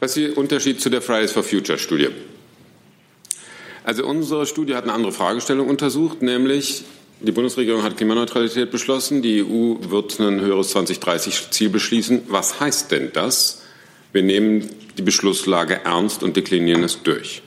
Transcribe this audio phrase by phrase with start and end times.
[0.00, 2.08] Was ist der Unterschied zu der Fridays for Future Studie?
[3.82, 6.84] Also unsere Studie hat eine andere Fragestellung untersucht, nämlich
[7.20, 12.22] die Bundesregierung hat Klimaneutralität beschlossen, die EU wird ein höheres 2030-Ziel beschließen.
[12.28, 13.62] Was heißt denn das?
[14.12, 17.42] Wir nehmen die Beschlusslage ernst und deklinieren es durch.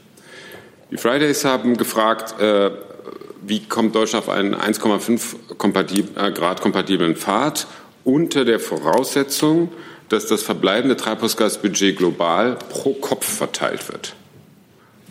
[0.91, 2.71] Die Fridays haben gefragt, äh,
[3.43, 5.35] wie kommt Deutschland auf einen 1,5
[6.17, 7.65] äh, Grad kompatiblen Pfad
[8.03, 9.71] unter der Voraussetzung,
[10.11, 14.15] dass das verbleibende Treibhausgasbudget global pro Kopf verteilt wird.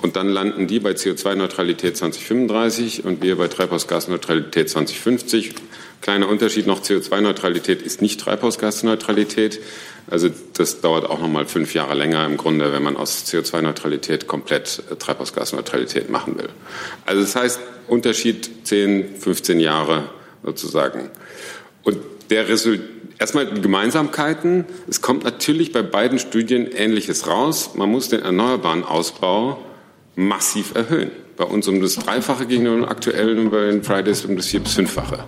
[0.03, 5.55] Und dann landen die bei CO2-Neutralität 2035 und wir bei Treibhausgasneutralität 2050.
[6.01, 9.61] Kleiner Unterschied noch, CO2-Neutralität ist nicht Treibhausgasneutralität.
[10.11, 14.27] Also das dauert auch noch mal fünf Jahre länger im Grunde, wenn man aus CO2-Neutralität
[14.27, 16.49] komplett äh, Treibhausgasneutralität machen will.
[17.05, 20.11] Also das heißt, Unterschied 10, 15 Jahre
[20.43, 21.11] sozusagen.
[21.83, 21.99] Und
[22.31, 24.65] der Resultat Erstmal Gemeinsamkeiten.
[24.89, 27.73] Es kommt natürlich bei beiden Studien Ähnliches raus.
[27.75, 29.59] Man muss den erneuerbaren Ausbau
[30.17, 31.11] massiv erhöhen.
[31.37, 34.61] Bei uns um das Dreifache gegenüber dem aktuellen und bei den Fridays um das Vier-
[34.61, 35.25] bis Fünffache.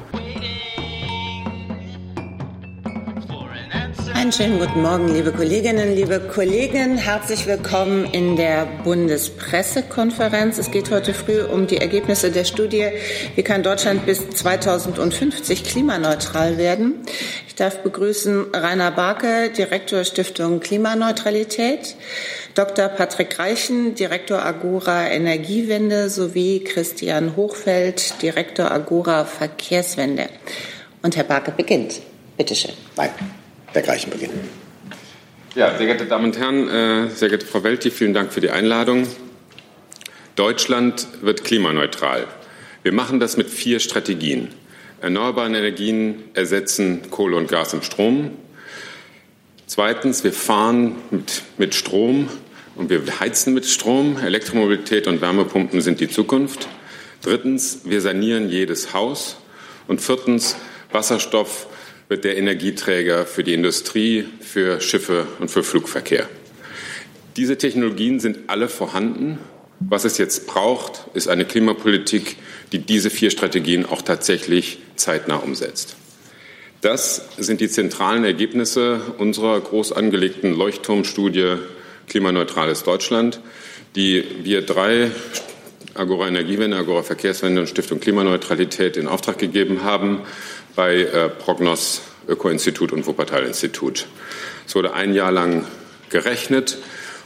[4.22, 6.96] Einen schönen guten Morgen, liebe Kolleginnen, liebe Kollegen.
[6.96, 10.58] Herzlich willkommen in der Bundespressekonferenz.
[10.58, 12.86] Es geht heute früh um die Ergebnisse der Studie,
[13.34, 17.02] wie kann Deutschland bis 2050 klimaneutral werden.
[17.48, 21.96] Ich darf begrüßen Rainer Barke, Direktor Stiftung Klimaneutralität,
[22.54, 22.86] Dr.
[22.90, 30.28] Patrick Reichen, Direktor Agora Energiewende sowie Christian Hochfeld, Direktor Agora Verkehrswende.
[31.02, 32.00] Und Herr Barke beginnt.
[32.36, 32.74] Bitte schön.
[32.96, 33.10] Nein
[33.74, 34.48] der gleichen beginnen.
[35.54, 38.50] Ja, sehr geehrte Damen und Herren, äh, sehr geehrte Frau Welti, vielen Dank für die
[38.50, 39.06] Einladung.
[40.34, 42.26] Deutschland wird klimaneutral.
[42.82, 44.48] Wir machen das mit vier Strategien.
[45.02, 48.30] Erneuerbare Energien ersetzen Kohle und Gas und Strom.
[49.66, 52.28] Zweitens, wir fahren mit, mit Strom
[52.74, 54.16] und wir heizen mit Strom.
[54.18, 56.68] Elektromobilität und Wärmepumpen sind die Zukunft.
[57.20, 59.36] Drittens, wir sanieren jedes Haus.
[59.86, 60.56] Und viertens,
[60.92, 61.66] Wasserstoff
[62.08, 66.28] wird der Energieträger für die Industrie, für Schiffe und für Flugverkehr.
[67.36, 69.38] Diese Technologien sind alle vorhanden.
[69.80, 72.36] Was es jetzt braucht, ist eine Klimapolitik,
[72.72, 75.96] die diese vier Strategien auch tatsächlich zeitnah umsetzt.
[76.82, 81.56] Das sind die zentralen Ergebnisse unserer groß angelegten Leuchtturmstudie
[82.08, 83.40] Klimaneutrales Deutschland,
[83.94, 85.10] die wir drei
[85.94, 90.22] Agora Energiewende, Agora Verkehrswende und Stiftung Klimaneutralität in Auftrag gegeben haben
[90.74, 94.06] bei äh, Prognos Öko-Institut und Wuppertal-Institut.
[94.66, 95.66] Es wurde ein Jahr lang
[96.10, 96.78] gerechnet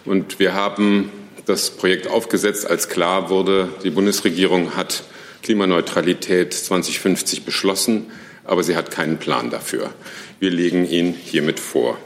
[0.04, 1.10] und wir haben
[1.44, 5.04] das Projekt aufgesetzt, als klar wurde, die Bundesregierung hat
[5.42, 8.10] Klimaneutralität 2050 beschlossen,
[8.44, 9.92] aber sie hat keinen Plan dafür.
[10.40, 11.98] Wir legen ihn hiermit vor.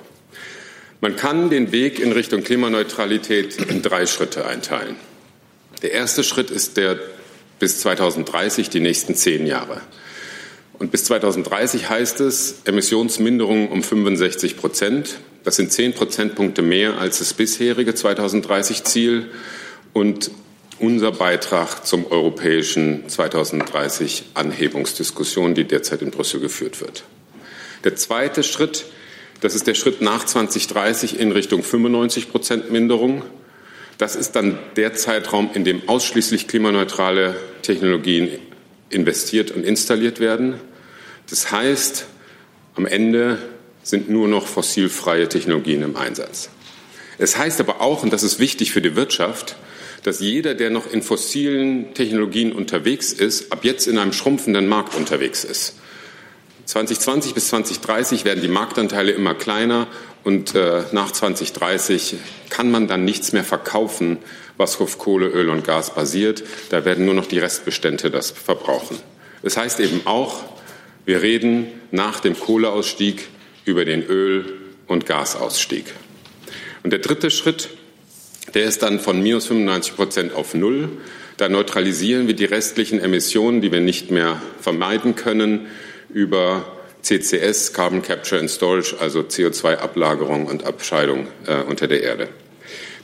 [1.01, 4.97] Man kann den Weg in Richtung Klimaneutralität in drei Schritte einteilen.
[5.81, 6.99] Der erste Schritt ist der
[7.59, 9.81] bis 2030, die nächsten zehn Jahre.
[10.81, 15.19] Und bis 2030 heißt es Emissionsminderung um 65 Prozent.
[15.45, 19.27] Das sind zehn Prozentpunkte mehr als das bisherige 2030-Ziel
[19.93, 20.31] und
[20.79, 27.05] unser Beitrag zum europäischen 2030 Anhebungsdiskussion, die derzeit in Brüssel geführt wird.
[27.85, 28.87] Der zweite Schritt,
[29.43, 33.23] das ist der Schritt nach 2030 in Richtung 95 Prozent Minderung.
[33.99, 38.31] Das ist dann der Zeitraum, in dem ausschließlich klimaneutrale Technologien
[38.89, 40.55] investiert und installiert werden.
[41.31, 42.07] Das heißt,
[42.75, 43.39] am Ende
[43.83, 46.51] sind nur noch fossilfreie Technologien im Einsatz.
[47.19, 49.57] Es heißt aber auch, und das ist wichtig für die Wirtschaft,
[50.03, 54.95] dass jeder, der noch in fossilen Technologien unterwegs ist, ab jetzt in einem schrumpfenden Markt
[54.95, 55.77] unterwegs ist.
[56.65, 59.89] 2020 bis 2030 werden die Marktanteile immer kleiner
[60.25, 62.17] und äh, nach 2030
[62.49, 64.19] kann man dann nichts mehr verkaufen,
[64.57, 66.43] was auf Kohle, Öl und Gas basiert.
[66.71, 68.99] Da werden nur noch die Restbestände das verbrauchen.
[69.43, 70.45] Das heißt eben auch,
[71.07, 73.29] wir reden nach dem Kohleausstieg
[73.65, 75.85] über den Öl- und Gasausstieg.
[76.83, 77.69] Und der dritte Schritt,
[78.55, 80.89] der ist dann von minus 95 Prozent auf Null.
[81.37, 85.67] Da neutralisieren wir die restlichen Emissionen, die wir nicht mehr vermeiden können,
[86.13, 86.65] über
[87.03, 92.29] CCS, Carbon Capture and Storage, also CO2-Ablagerung und Abscheidung äh, unter der Erde.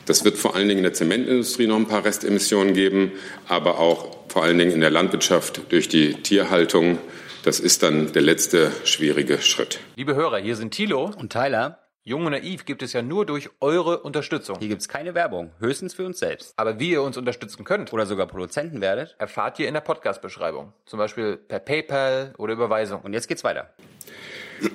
[0.05, 3.13] Das wird vor allen Dingen in der Zementindustrie noch ein paar Restemissionen geben,
[3.49, 6.99] aber auch vor allen Dingen in der Landwirtschaft durch die Tierhaltung
[7.47, 9.79] das ist dann der letzte schwierige Schritt.
[9.95, 11.79] Liebe Hörer, hier sind Thilo und Tyler.
[12.03, 14.59] Jung und Naiv gibt es ja nur durch eure Unterstützung.
[14.59, 16.55] Hier gibt es keine Werbung, höchstens für uns selbst.
[16.57, 20.73] Aber wie ihr uns unterstützen könnt oder sogar Produzenten werdet, erfahrt ihr in der Podcast-Beschreibung.
[20.87, 23.03] Zum Beispiel per PayPal oder Überweisung.
[23.03, 23.71] Und jetzt geht's weiter.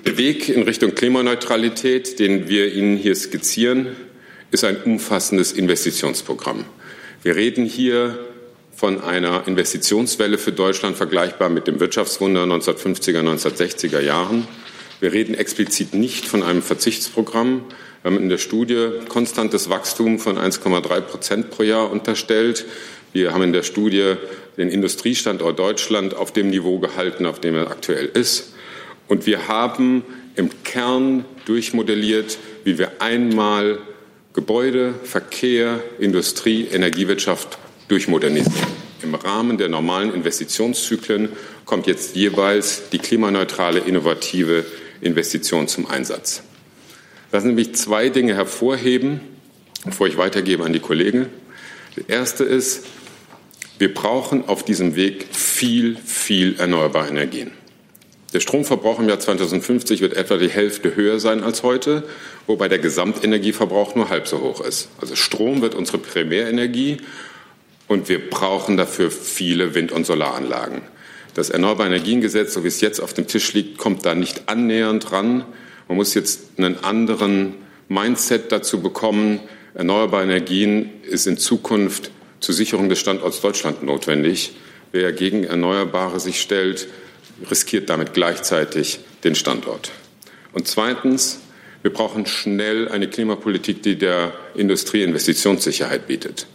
[0.06, 3.96] Der Weg in Richtung Klimaneutralität, den wir Ihnen hier skizzieren,
[4.50, 6.64] ist ein umfassendes Investitionsprogramm.
[7.22, 8.31] Wir reden hier
[8.74, 14.46] von einer Investitionswelle für Deutschland vergleichbar mit dem Wirtschaftswunder 1950er, 1960er Jahren.
[15.00, 17.64] Wir reden explizit nicht von einem Verzichtsprogramm.
[18.02, 22.64] Wir haben in der Studie konstantes Wachstum von 1,3 Prozent pro Jahr unterstellt.
[23.12, 24.14] Wir haben in der Studie
[24.56, 28.54] den Industriestandort Deutschland auf dem Niveau gehalten, auf dem er aktuell ist.
[29.08, 30.04] Und wir haben
[30.34, 33.78] im Kern durchmodelliert, wie wir einmal
[34.32, 37.58] Gebäude, Verkehr, Industrie, Energiewirtschaft
[37.92, 38.72] durchmodernisieren.
[39.02, 41.28] Im Rahmen der normalen Investitionszyklen
[41.66, 44.64] kommt jetzt jeweils die klimaneutrale, innovative
[45.02, 46.42] Investition zum Einsatz.
[47.32, 49.20] Lassen Sie mich zwei Dinge hervorheben,
[49.84, 51.26] bevor ich weitergebe an die Kollegen.
[51.96, 52.86] Das erste ist,
[53.78, 57.50] wir brauchen auf diesem Weg viel, viel erneuerbare Energien.
[58.32, 62.04] Der Stromverbrauch im Jahr 2050 wird etwa die Hälfte höher sein als heute,
[62.46, 64.88] wobei der Gesamtenergieverbrauch nur halb so hoch ist.
[64.98, 66.98] Also Strom wird unsere Primärenergie
[67.88, 70.82] und wir brauchen dafür viele Wind- und Solaranlagen.
[71.34, 75.12] Das Erneuerbare Energiengesetz, so wie es jetzt auf dem Tisch liegt, kommt da nicht annähernd
[75.12, 75.44] ran.
[75.88, 77.54] Man muss jetzt einen anderen
[77.88, 79.40] Mindset dazu bekommen.
[79.74, 84.54] Erneuerbare Energien ist in Zukunft zur Sicherung des Standorts Deutschland notwendig.
[84.92, 86.88] Wer gegen Erneuerbare sich stellt,
[87.50, 89.92] riskiert damit gleichzeitig den Standort.
[90.52, 91.40] Und zweitens,
[91.80, 96.46] wir brauchen schnell eine Klimapolitik, die der Industrie Investitionssicherheit bietet.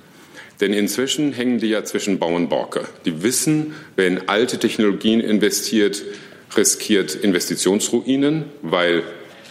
[0.59, 2.85] Denn inzwischen hängen die ja zwischen Bau und Borke.
[3.05, 6.03] Die wissen, wer in alte Technologien investiert,
[6.55, 9.03] riskiert Investitionsruinen, weil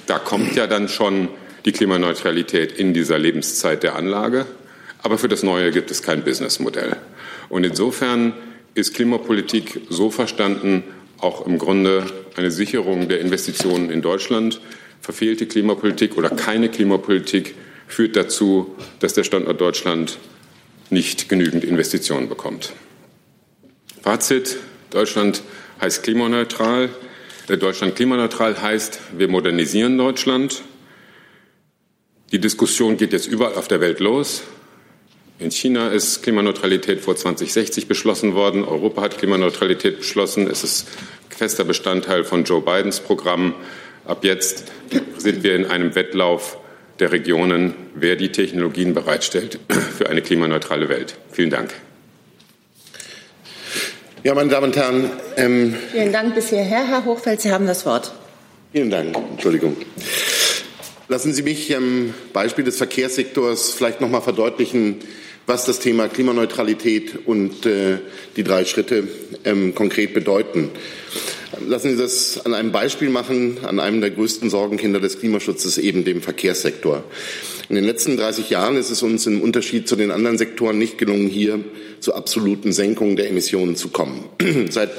[0.06, 1.28] da kommt ja dann schon
[1.64, 4.46] die Klimaneutralität in dieser Lebenszeit der Anlage.
[5.02, 6.96] Aber für das Neue gibt es kein Businessmodell.
[7.48, 8.32] Und insofern
[8.74, 10.84] ist Klimapolitik so verstanden,
[11.18, 12.04] auch im Grunde
[12.36, 14.60] eine Sicherung der Investitionen in Deutschland.
[15.00, 17.54] Verfehlte Klimapolitik oder keine Klimapolitik
[17.86, 20.18] führt dazu, dass der Standort Deutschland
[20.90, 22.72] nicht genügend Investitionen bekommt.
[24.02, 24.56] Fazit.
[24.90, 25.42] Deutschland
[25.80, 26.90] heißt klimaneutral.
[27.48, 30.62] Äh, Deutschland klimaneutral heißt, wir modernisieren Deutschland.
[32.32, 34.42] Die Diskussion geht jetzt überall auf der Welt los.
[35.38, 38.64] In China ist Klimaneutralität vor 2060 beschlossen worden.
[38.64, 40.48] Europa hat Klimaneutralität beschlossen.
[40.50, 40.88] Es ist
[41.28, 43.54] fester Bestandteil von Joe Bidens Programm.
[44.06, 44.72] Ab jetzt
[45.18, 46.58] sind wir in einem Wettlauf
[46.98, 51.16] der Regionen, wer die Technologien bereitstellt für eine klimaneutrale Welt.
[51.30, 51.74] Vielen Dank.
[54.24, 55.10] Ja, meine Damen und Herren.
[55.36, 57.40] Ähm, vielen Dank bis hierher, Herr Hochfeld.
[57.40, 58.12] Sie haben das Wort.
[58.72, 59.16] Vielen Dank.
[59.16, 59.76] Entschuldigung.
[61.08, 64.96] Lassen Sie mich am Beispiel des Verkehrssektors vielleicht noch mal verdeutlichen,
[65.46, 67.98] was das Thema Klimaneutralität und äh,
[68.34, 69.06] die drei Schritte
[69.44, 70.70] ähm, konkret bedeuten.
[71.66, 76.04] Lassen Sie das an einem Beispiel machen, an einem der größten Sorgenkinder des Klimaschutzes, eben
[76.04, 77.04] dem Verkehrssektor.
[77.68, 80.98] In den letzten 30 Jahren ist es uns im Unterschied zu den anderen Sektoren nicht
[80.98, 81.60] gelungen, hier
[82.00, 84.24] zur absoluten Senkung der Emissionen zu kommen.
[84.70, 84.90] Seit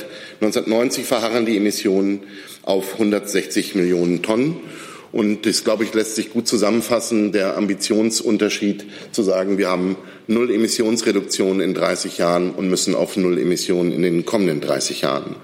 [0.41, 2.21] 1990 verharren die Emissionen
[2.63, 4.57] auf 160 Millionen Tonnen.
[5.11, 9.95] Und das, glaube ich, lässt sich gut zusammenfassen, der Ambitionsunterschied zu sagen, wir haben
[10.27, 15.35] Null Emissionsreduktion in 30 Jahren und müssen auf Null Emissionen in den kommenden 30 Jahren.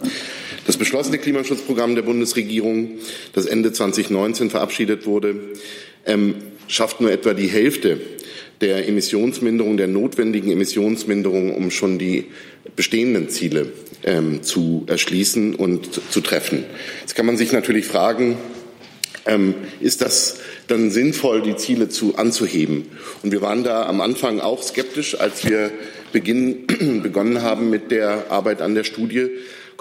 [0.66, 3.00] Das beschlossene Klimaschutzprogramm der Bundesregierung,
[3.34, 5.36] das Ende 2019 verabschiedet wurde,
[6.06, 6.36] ähm,
[6.68, 8.00] schafft nur etwa die Hälfte
[8.62, 12.26] der Emissionsminderung, der notwendigen Emissionsminderung, um schon die
[12.76, 13.74] bestehenden Ziele
[14.04, 16.64] ähm, zu erschließen und zu treffen.
[17.02, 18.38] Jetzt kann man sich natürlich fragen,
[19.26, 20.38] ähm, ist das
[20.68, 22.86] dann sinnvoll, die Ziele zu, anzuheben.
[23.22, 25.72] Und wir waren da am Anfang auch skeptisch, als wir
[26.12, 26.68] beginn,
[27.04, 29.30] begonnen haben mit der Arbeit an der Studie,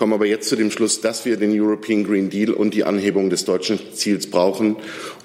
[0.03, 3.31] kommen aber jetzt zu dem Schluss, dass wir den European Green Deal und die Anhebung
[3.31, 4.75] des deutschen Ziels brauchen,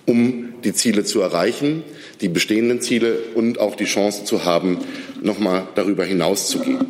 [0.05, 1.81] um die Ziele zu erreichen,
[2.22, 4.77] die bestehenden Ziele und auch die Chance zu haben,
[5.19, 6.86] nochmal darüber hinauszugehen.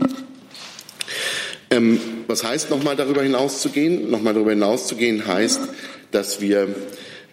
[1.71, 4.11] Ähm, was heißt nochmal darüber hinauszugehen?
[4.11, 5.61] Nochmal darüber hinauszugehen heißt,
[6.11, 6.67] dass wir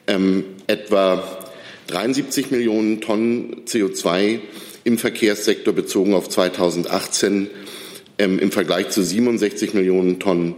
[0.06, 1.50] ähm, etwa
[1.88, 4.38] 73 Millionen Tonnen CO2
[4.84, 7.50] im Verkehrssektor bezogen auf 2018
[8.18, 10.54] ähm, im Vergleich zu 67 Millionen Tonnen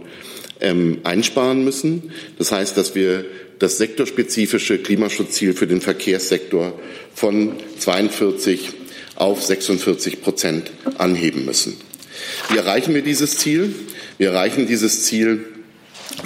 [0.59, 2.11] ähm, einsparen müssen.
[2.37, 3.25] Das heißt, dass wir
[3.59, 6.77] das sektorspezifische Klimaschutzziel für den Verkehrssektor
[7.13, 8.69] von 42
[9.15, 11.77] auf 46 Prozent anheben müssen.
[12.49, 13.73] Wie erreichen wir dieses Ziel?
[14.17, 15.45] Wir erreichen dieses Ziel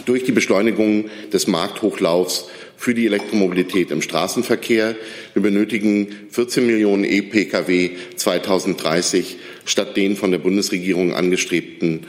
[0.06, 2.46] durch die Beschleunigung des Markthochlaufs
[2.78, 4.96] für die Elektromobilität im Straßenverkehr.
[5.34, 12.06] Wir benötigen 14 Millionen E-Pkw 2030 statt den von der Bundesregierung angestrebten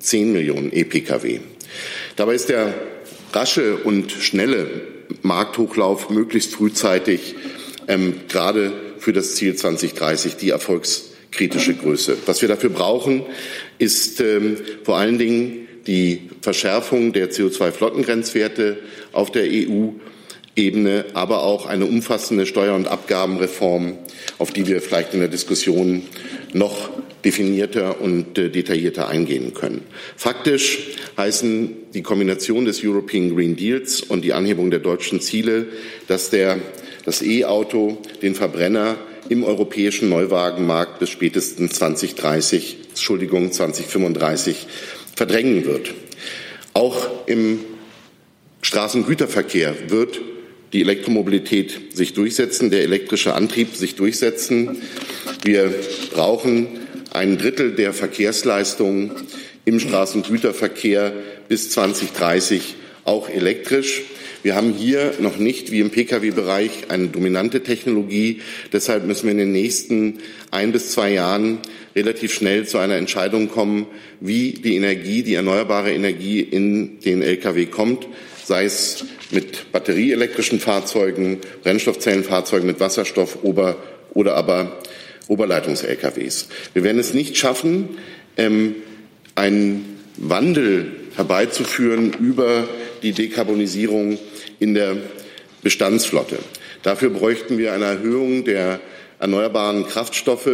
[0.00, 1.40] 10 Millionen E-Pkw.
[2.16, 2.74] Dabei ist der
[3.32, 4.68] rasche und schnelle
[5.22, 7.34] Markthochlauf möglichst frühzeitig
[7.88, 12.16] ähm, gerade für das Ziel 2030 die erfolgskritische Größe.
[12.26, 13.22] Was wir dafür brauchen,
[13.78, 18.78] ist ähm, vor allen Dingen die Verschärfung der CO2-Flottengrenzwerte
[19.12, 19.50] auf der
[20.58, 23.96] EU-Ebene, aber auch eine umfassende Steuer- und Abgabenreform,
[24.38, 26.02] auf die wir vielleicht in der Diskussion
[26.52, 26.90] noch
[27.24, 29.82] definierter und äh, detaillierter eingehen können.
[30.16, 30.78] Faktisch
[31.16, 35.66] heißen die Kombination des European Green Deals und die Anhebung der deutschen Ziele,
[36.06, 36.58] dass der,
[37.04, 38.96] das E-Auto den Verbrenner
[39.28, 44.66] im europäischen Neuwagenmarkt bis spätestens 2030, Entschuldigung, 2035
[45.14, 45.92] verdrängen wird.
[46.72, 47.60] Auch im
[48.62, 50.20] Straßengüterverkehr wird
[50.72, 54.82] die Elektromobilität sich durchsetzen, der elektrische Antrieb sich durchsetzen.
[55.44, 55.74] Wir
[56.12, 56.68] brauchen
[57.10, 59.12] ein Drittel der Verkehrsleistungen
[59.64, 61.12] im Straßengüterverkehr
[61.48, 64.02] bis 2030 auch elektrisch.
[64.42, 68.40] Wir haben hier noch nicht wie im Pkw-Bereich eine dominante Technologie.
[68.72, 70.18] Deshalb müssen wir in den nächsten
[70.50, 71.58] ein bis zwei Jahren
[71.96, 73.86] relativ schnell zu einer Entscheidung kommen,
[74.20, 78.06] wie die Energie, die erneuerbare Energie in den Lkw kommt,
[78.48, 83.76] sei es mit batterieelektrischen Fahrzeugen, Brennstoffzellenfahrzeugen mit Wasserstoff oder,
[84.14, 84.78] oder aber
[85.28, 86.48] Oberleitungs-LKWs.
[86.72, 87.98] Wir werden es nicht schaffen,
[88.38, 88.76] ähm,
[89.34, 92.66] einen Wandel herbeizuführen über
[93.02, 94.18] die Dekarbonisierung
[94.58, 94.96] in der
[95.62, 96.38] Bestandsflotte.
[96.82, 98.80] Dafür bräuchten wir eine Erhöhung der
[99.18, 100.50] erneuerbaren Kraftstoffe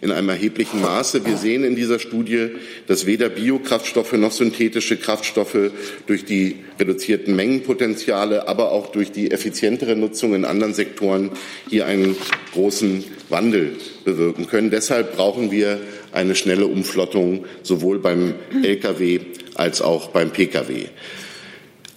[0.00, 1.26] in einem erheblichen Maße.
[1.26, 2.48] Wir sehen in dieser Studie,
[2.86, 5.70] dass weder Biokraftstoffe noch synthetische Kraftstoffe
[6.06, 11.30] durch die reduzierten Mengenpotenziale, aber auch durch die effizientere Nutzung in anderen Sektoren
[11.68, 12.16] hier einen
[12.52, 14.70] großen Wandel bewirken können.
[14.70, 15.80] Deshalb brauchen wir
[16.12, 19.20] eine schnelle Umflottung sowohl beim Lkw
[19.54, 20.86] als auch beim Pkw.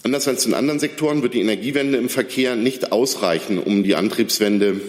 [0.03, 4.81] Anders als in anderen Sektoren wird die Energiewende im Verkehr nicht ausreichen, um die Antriebswende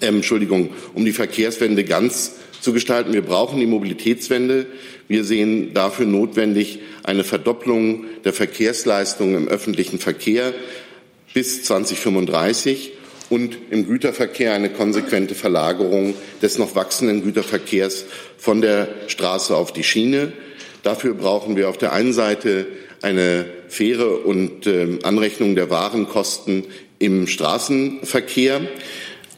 [0.00, 3.12] ähm, Entschuldigung, um die Verkehrswende ganz zu gestalten.
[3.12, 4.66] Wir brauchen die Mobilitätswende.
[5.06, 10.52] Wir sehen dafür notwendig eine Verdopplung der Verkehrsleistungen im öffentlichen Verkehr
[11.34, 12.92] bis 2035
[13.30, 18.04] und im Güterverkehr eine konsequente Verlagerung des noch wachsenden Güterverkehrs
[18.38, 20.32] von der Straße auf die Schiene.
[20.82, 22.66] Dafür brauchen wir auf der einen Seite
[23.02, 26.64] eine faire und äh, Anrechnung der Warenkosten
[26.98, 28.60] im Straßenverkehr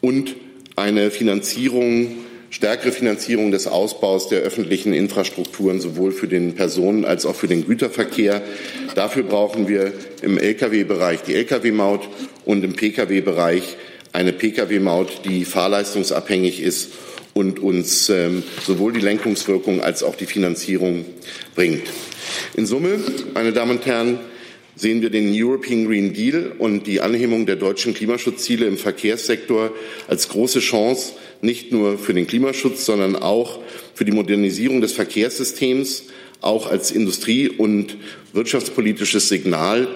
[0.01, 0.37] und
[0.77, 2.17] eine Finanzierung,
[2.51, 7.67] stärkere Finanzierung des Ausbaus der öffentlichen Infrastrukturen sowohl für den Personen- als auch für den
[7.67, 8.43] Güterverkehr.
[8.95, 9.93] Dafür brauchen wir
[10.23, 12.09] im Lkw-Bereich die Lkw-Maut
[12.45, 13.77] und im Pkw-Bereich
[14.13, 16.91] eine Pkw-Maut, die fahrleistungsabhängig ist
[17.35, 21.05] und uns ähm, sowohl die Lenkungswirkung als auch die Finanzierung
[21.55, 21.83] bringt.
[22.57, 22.99] In Summe,
[23.35, 24.19] meine Damen und Herren,
[24.81, 29.73] sehen wir den European Green Deal und die Anhebung der deutschen Klimaschutzziele im Verkehrssektor
[30.09, 33.61] als große Chance, nicht nur für den Klimaschutz, sondern auch
[33.95, 36.05] für die Modernisierung des Verkehrssystems,
[36.41, 37.99] auch als industrie- und
[38.33, 39.89] wirtschaftspolitisches Signal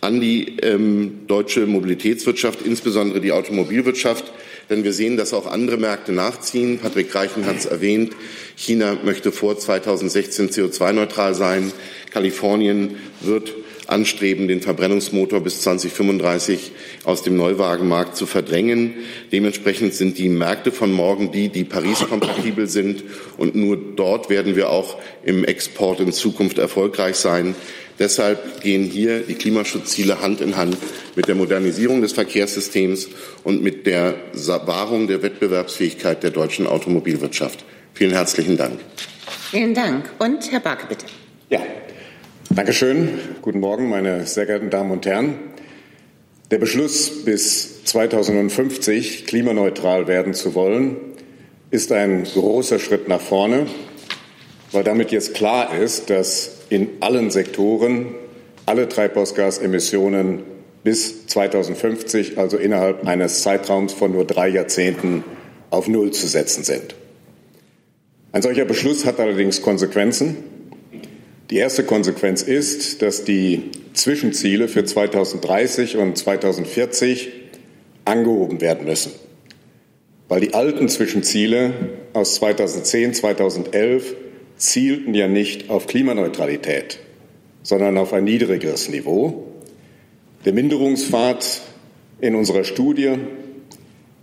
[0.00, 4.32] an die ähm, deutsche Mobilitätswirtschaft, insbesondere die Automobilwirtschaft.
[4.68, 6.80] Denn wir sehen, dass auch andere Märkte nachziehen.
[6.80, 8.12] Patrick Reichen hat es erwähnt.
[8.56, 11.72] China möchte vor 2016 CO2-neutral sein.
[12.10, 13.52] Kalifornien wird
[13.92, 16.72] anstreben, den Verbrennungsmotor bis 2035
[17.04, 18.94] aus dem Neuwagenmarkt zu verdrängen.
[19.30, 23.04] Dementsprechend sind die Märkte von morgen die, die Paris-kompatibel sind.
[23.36, 27.54] Und nur dort werden wir auch im Export in Zukunft erfolgreich sein.
[27.98, 30.76] Deshalb gehen hier die Klimaschutzziele Hand in Hand
[31.14, 33.08] mit der Modernisierung des Verkehrssystems
[33.44, 37.64] und mit der Wahrung der Wettbewerbsfähigkeit der deutschen Automobilwirtschaft.
[37.94, 38.80] Vielen herzlichen Dank.
[39.50, 40.10] Vielen Dank.
[40.18, 41.04] Und Herr Barke, bitte.
[41.50, 41.60] Ja,
[42.54, 43.08] Dankeschön.
[43.40, 45.36] Guten Morgen, meine sehr geehrten Damen und Herren.
[46.50, 50.96] Der Beschluss, bis 2050 klimaneutral werden zu wollen,
[51.70, 53.68] ist ein großer Schritt nach vorne,
[54.70, 58.14] weil damit jetzt klar ist, dass in allen Sektoren
[58.66, 60.40] alle Treibhausgasemissionen
[60.84, 65.24] bis 2050, also innerhalb eines Zeitraums von nur drei Jahrzehnten,
[65.70, 66.96] auf Null zu setzen sind.
[68.32, 70.51] Ein solcher Beschluss hat allerdings Konsequenzen.
[71.52, 77.28] Die erste Konsequenz ist, dass die Zwischenziele für 2030 und 2040
[78.06, 79.12] angehoben werden müssen,
[80.30, 81.74] weil die alten Zwischenziele
[82.14, 84.14] aus 2010, 2011
[84.56, 87.00] zielten ja nicht auf Klimaneutralität,
[87.62, 89.46] sondern auf ein niedrigeres Niveau.
[90.46, 91.60] Der Minderungspfad
[92.22, 93.16] in unserer Studie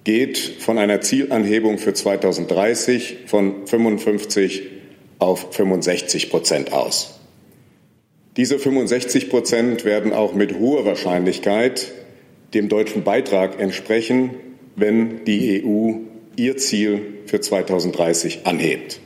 [0.04, 4.64] geht von einer Zielanhebung für 2030 von 55
[5.20, 7.19] auf 65 Prozent aus.
[8.38, 11.92] Diese 65 Prozent werden auch mit hoher Wahrscheinlichkeit
[12.54, 14.32] dem deutschen Beitrag entsprechen,
[14.76, 15.94] wenn die EU
[16.36, 19.00] ihr Ziel für 2030 anhebt.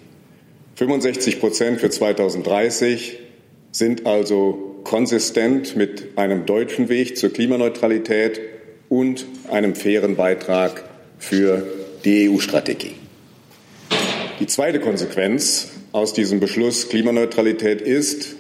[0.76, 3.20] 65 Prozent für 2030
[3.72, 8.40] sind also konsistent mit einem deutschen Weg zur Klimaneutralität
[8.90, 10.84] und einem fairen Beitrag
[11.18, 11.66] für
[12.04, 12.92] die EU-Strategie.
[14.40, 18.36] Die zweite Konsequenz aus diesem Beschluss Klimaneutralität ist,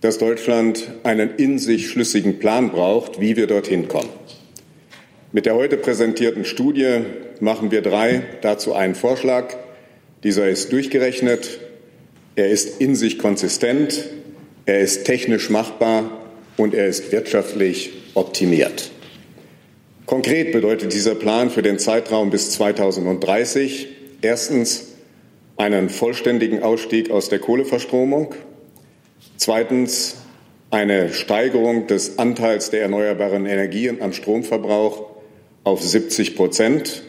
[0.00, 4.08] dass Deutschland einen in sich schlüssigen Plan braucht, wie wir dorthin kommen.
[5.32, 7.00] Mit der heute präsentierten Studie
[7.40, 9.54] machen wir drei dazu einen Vorschlag.
[10.24, 11.60] Dieser ist durchgerechnet,
[12.34, 14.06] er ist in sich konsistent,
[14.66, 16.10] er ist technisch machbar
[16.56, 18.90] und er ist wirtschaftlich optimiert.
[20.06, 23.88] Konkret bedeutet dieser Plan für den Zeitraum bis 2030
[24.22, 24.94] erstens
[25.56, 28.34] einen vollständigen Ausstieg aus der Kohleverstromung,
[29.40, 30.16] zweitens
[30.70, 35.06] eine Steigerung des Anteils der erneuerbaren Energien am Stromverbrauch
[35.64, 37.02] auf 70 Prozent.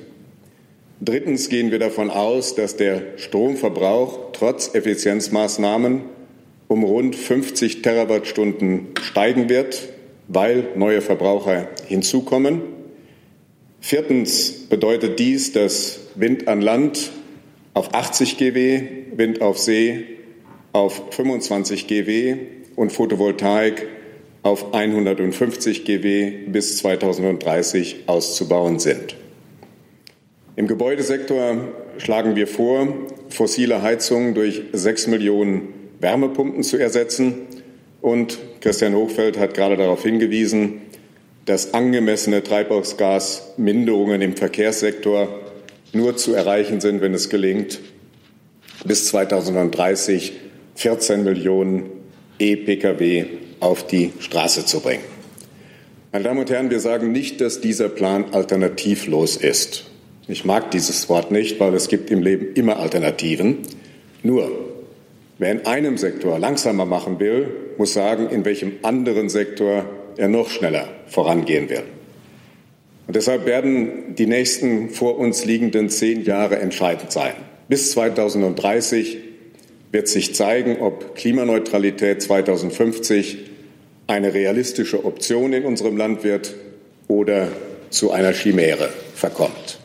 [1.02, 6.04] Drittens gehen wir davon aus, dass der Stromverbrauch trotz Effizienzmaßnahmen
[6.70, 9.90] um rund 50 Terawattstunden steigen wird,
[10.30, 12.62] weil neue Verbraucher hinzukommen.
[13.82, 17.12] Viertens bedeutet dies, dass Wind an Land
[17.74, 18.84] auf 80 GW,
[19.18, 20.11] Wind auf See
[20.74, 22.38] auf 25 GW
[22.76, 23.88] und Photovoltaik
[24.44, 29.16] auf 150 GW bis 2030 auszubauen sind.
[30.56, 32.88] Im Gebäudesektor schlagen wir vor,
[33.30, 37.34] fossile Heizungen durch sechs Millionen Wärmepumpen zu ersetzen.
[38.02, 40.82] Und Christian Hochfeld hat gerade darauf hingewiesen,
[41.46, 45.30] dass angemessene Treibhausgasminderungen im Verkehrssektor
[45.94, 47.80] nur zu erreichen sind, wenn es gelingt,
[48.86, 50.34] bis 2030
[50.76, 51.84] 14 Millionen
[52.40, 53.26] E-Pkw
[53.60, 55.04] auf die Straße zu bringen.
[56.12, 59.86] Meine Damen und Herren, wir sagen nicht, dass dieser Plan alternativlos ist.
[60.28, 63.60] Ich mag dieses Wort nicht, weil es gibt im Leben immer Alternativen.
[64.24, 64.52] Nur,
[65.38, 69.86] wer in einem Sektor langsamer machen will, muss sagen, in welchem anderen Sektor
[70.18, 71.84] er noch schneller vorangehen will.
[73.08, 77.34] Und deshalb werden die nächsten vor uns liegenden zehn Jahre entscheidend sein.
[77.68, 79.18] Bis 2030
[79.92, 83.38] wird sich zeigen, ob Klimaneutralität 2050
[84.08, 86.56] eine realistische Option in unserem Land wird
[87.08, 87.50] oder
[87.90, 89.80] zu einer Chimäre verkommt.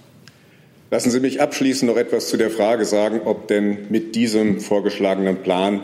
[0.91, 5.43] Lassen Sie mich abschließend noch etwas zu der Frage sagen, ob denn mit diesem vorgeschlagenen
[5.43, 5.83] Plan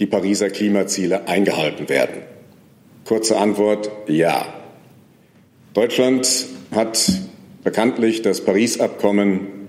[0.00, 2.22] die Pariser Klimaziele eingehalten werden.
[3.04, 4.44] Kurze Antwort ja.
[5.72, 7.12] Deutschland hat
[7.62, 9.68] bekanntlich das Paris-Abkommen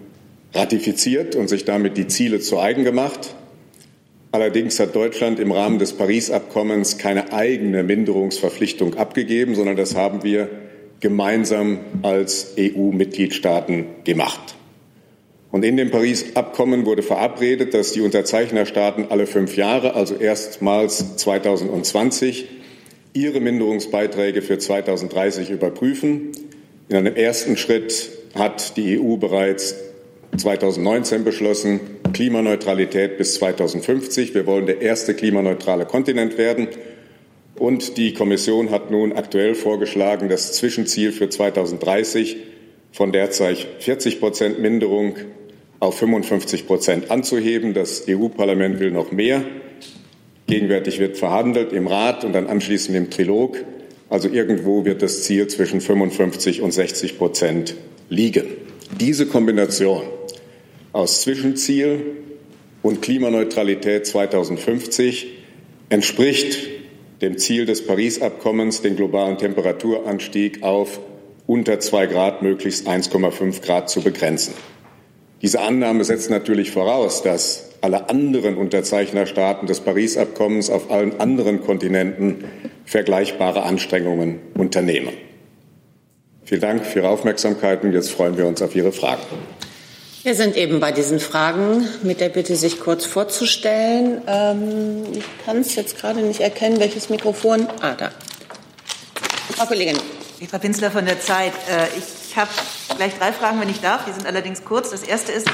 [0.53, 3.35] ratifiziert und sich damit die Ziele zu eigen gemacht.
[4.35, 10.49] Allerdings hat Deutschland im Rahmen des Paris-Abkommens keine eigene Minderungsverpflichtung abgegeben, sondern das haben wir
[10.99, 14.55] gemeinsam als EU-Mitgliedstaaten gemacht.
[15.51, 22.45] Und in dem Paris-Abkommen wurde verabredet, dass die Unterzeichnerstaaten alle fünf Jahre, also erstmals 2020,
[23.13, 26.33] ihre Minderungsbeiträge für 2030 überprüfen.
[26.89, 29.75] In einem ersten Schritt hat die EU bereits
[30.35, 31.79] 2019 beschlossen,
[32.15, 34.34] Klimaneutralität bis 2050.
[34.34, 36.69] Wir wollen der erste klimaneutrale Kontinent werden.
[37.60, 42.38] Und die Kommission hat nun aktuell vorgeschlagen, das Zwischenziel für 2030
[42.93, 45.15] von derzeit 40 Prozent Minderung
[45.82, 47.73] auf 55 Prozent anzuheben.
[47.73, 49.43] Das EU-Parlament will noch mehr.
[50.47, 53.58] Gegenwärtig wird verhandelt im Rat und dann anschließend im Trilog.
[54.10, 57.75] Also irgendwo wird das Ziel zwischen 55 und 60 Prozent
[58.08, 58.45] liegen.
[59.01, 60.04] Diese Kombination
[60.95, 62.15] aus Zwischenziel
[62.81, 65.27] und Klimaneutralität 2050
[65.89, 66.69] entspricht
[67.21, 71.01] dem Ziel des Paris-Abkommens, den globalen Temperaturanstieg auf
[71.47, 74.53] unter zwei Grad, möglichst 1,5 Grad zu begrenzen.
[75.41, 82.45] Diese Annahme setzt natürlich voraus, dass alle anderen Unterzeichnerstaaten des Paris-Abkommens auf allen anderen Kontinenten
[82.86, 85.13] vergleichbare Anstrengungen unternehmen.
[86.45, 89.23] Vielen Dank für Ihre Aufmerksamkeit und jetzt freuen wir uns auf Ihre Fragen.
[90.25, 94.23] Wir sind eben bei diesen Fragen mit der Bitte, sich kurz vorzustellen.
[94.25, 97.67] Ähm, ich kann es jetzt gerade nicht erkennen, welches Mikrofon.
[97.79, 98.09] Ah, da.
[99.55, 99.99] Frau Kollegin.
[100.39, 101.53] Eva Pinzler von der Zeit.
[101.69, 102.49] Äh, ich habe
[102.97, 104.05] gleich drei Fragen, wenn ich darf.
[104.05, 104.89] Die sind allerdings kurz.
[104.89, 105.47] Das erste ist,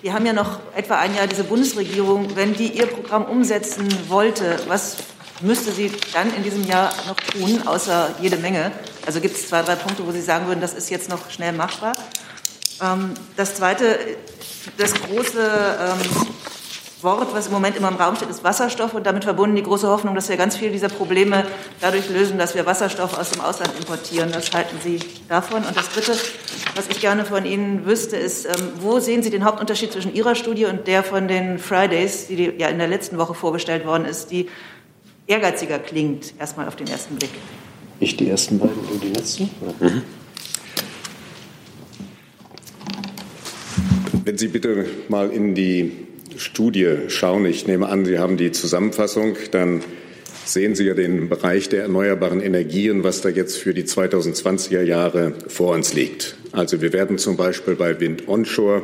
[0.00, 2.34] wir haben ja noch etwa ein Jahr diese Bundesregierung.
[2.34, 4.96] Wenn die ihr Programm umsetzen wollte, was
[5.42, 8.72] müsste sie dann in diesem Jahr noch tun, außer jede Menge?
[9.04, 11.52] Also gibt es zwei, drei Punkte, wo Sie sagen würden, das ist jetzt noch schnell
[11.52, 11.94] machbar?
[12.84, 13.98] Ähm, das Zweite,
[14.78, 16.26] das große ähm,
[17.02, 19.86] Wort, was im Moment immer im Raum steht, ist Wasserstoff und damit verbunden die große
[19.86, 21.44] Hoffnung, dass wir ganz viele dieser Probleme
[21.80, 24.30] dadurch lösen, dass wir Wasserstoff aus dem Ausland importieren.
[24.34, 25.64] Was halten Sie davon?
[25.64, 26.12] Und das Dritte,
[26.74, 30.34] was ich gerne von Ihnen wüsste, ist, ähm, wo sehen Sie den Hauptunterschied zwischen Ihrer
[30.34, 34.30] Studie und der von den Fridays, die ja in der letzten Woche vorgestellt worden ist,
[34.30, 34.48] die
[35.26, 37.30] ehrgeiziger klingt, erstmal auf den ersten Blick?
[38.00, 39.50] Ich die ersten beiden, du die letzten?
[39.80, 40.02] Mhm.
[44.24, 45.92] Wenn Sie bitte mal in die
[46.38, 49.82] Studie schauen, ich nehme an, Sie haben die Zusammenfassung, dann
[50.46, 55.34] sehen Sie ja den Bereich der erneuerbaren Energien, was da jetzt für die 2020er Jahre
[55.48, 56.38] vor uns liegt.
[56.52, 58.82] Also wir werden zum Beispiel bei Wind Onshore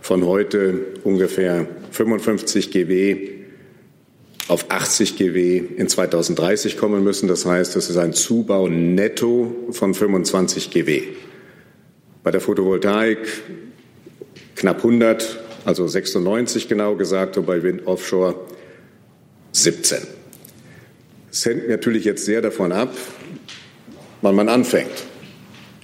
[0.00, 3.18] von heute ungefähr 55 GW
[4.48, 7.28] auf 80 GW in 2030 kommen müssen.
[7.28, 11.02] Das heißt, es ist ein Zubau netto von 25 GW.
[12.24, 13.18] Bei der Photovoltaik
[14.56, 18.34] knapp 100, also 96 genau gesagt, und bei Wind Offshore
[19.52, 19.98] 17.
[21.30, 22.96] Es hängt natürlich jetzt sehr davon ab,
[24.22, 25.04] wann man anfängt.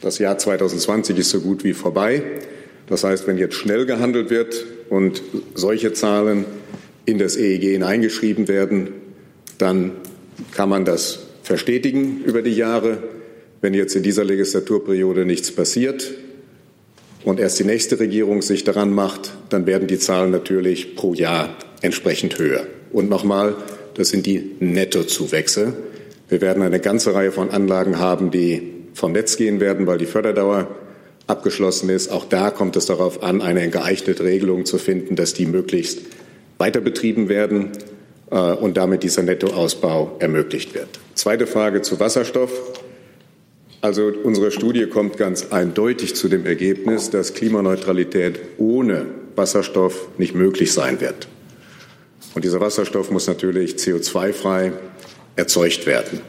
[0.01, 2.23] Das Jahr 2020 ist so gut wie vorbei.
[2.89, 5.23] Das heißt, wenn jetzt schnell gehandelt wird und
[5.55, 6.45] solche Zahlen
[7.05, 8.89] in das EEG hineingeschrieben werden,
[9.59, 9.93] dann
[10.53, 13.03] kann man das verstetigen über die Jahre.
[13.61, 16.11] Wenn jetzt in dieser Legislaturperiode nichts passiert,
[17.25, 21.57] und erst die nächste Regierung sich daran macht, dann werden die Zahlen natürlich pro Jahr
[21.81, 22.67] entsprechend höher.
[22.93, 23.55] Und nochmal,
[23.95, 25.75] das sind die Nettozuwächse.
[26.29, 30.07] Wir werden eine ganze Reihe von Anlagen haben, die vom Netz gehen werden, weil die
[30.07, 30.69] Förderdauer
[31.27, 32.11] abgeschlossen ist.
[32.11, 36.01] Auch da kommt es darauf an, eine geeignete Regelung zu finden, dass die möglichst
[36.59, 37.71] weiter betrieben werden
[38.31, 40.89] äh, und damit dieser Nettoausbau ermöglicht wird.
[41.15, 42.51] Zweite Frage zu Wasserstoff.
[43.83, 50.73] Also unsere Studie kommt ganz eindeutig zu dem Ergebnis, dass Klimaneutralität ohne Wasserstoff nicht möglich
[50.73, 51.27] sein wird.
[52.35, 54.73] Und dieser Wasserstoff muss natürlich CO2-frei
[55.35, 56.21] erzeugt werden.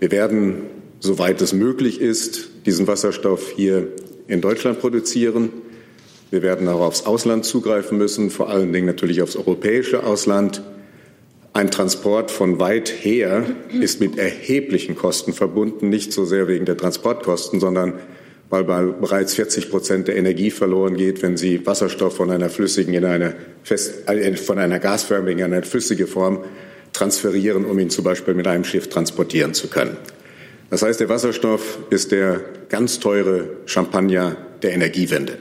[0.00, 0.62] Wir werden,
[0.98, 3.88] soweit es möglich ist, diesen Wasserstoff hier
[4.26, 5.50] in Deutschland produzieren.
[6.30, 10.62] Wir werden auch aufs Ausland zugreifen müssen, vor allen Dingen natürlich aufs europäische Ausland.
[11.54, 13.44] Ein Transport von weit her
[13.78, 17.94] ist mit erheblichen Kosten verbunden, nicht so sehr wegen der Transportkosten, sondern
[18.48, 23.04] weil bereits 40 Prozent der Energie verloren geht, wenn Sie Wasserstoff von einer flüssigen in
[23.04, 26.44] eine fest, äh, von einer gasförmigen in eine flüssige Form
[26.92, 29.96] transferieren, um ihn zum Beispiel mit einem Schiff transportieren zu können.
[30.70, 35.36] Das heißt, der Wasserstoff ist der ganz teure Champagner der Energiewende.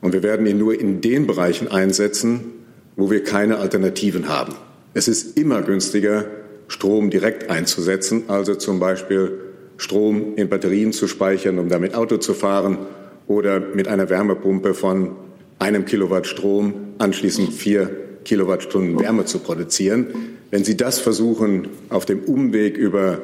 [0.00, 2.52] Und wir werden ihn nur in den Bereichen einsetzen,
[2.96, 4.54] wo wir keine Alternativen haben.
[4.94, 6.26] Es ist immer günstiger,
[6.68, 9.38] Strom direkt einzusetzen, also zum Beispiel
[9.76, 12.78] Strom in Batterien zu speichern, um damit Auto zu fahren
[13.26, 15.12] oder mit einer Wärmepumpe von
[15.58, 17.90] einem Kilowatt Strom anschließend vier
[18.24, 20.06] Kilowattstunden Wärme zu produzieren.
[20.50, 23.20] Wenn Sie das versuchen, auf dem Umweg über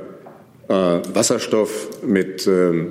[0.68, 2.86] äh, Wasserstoff mit äh,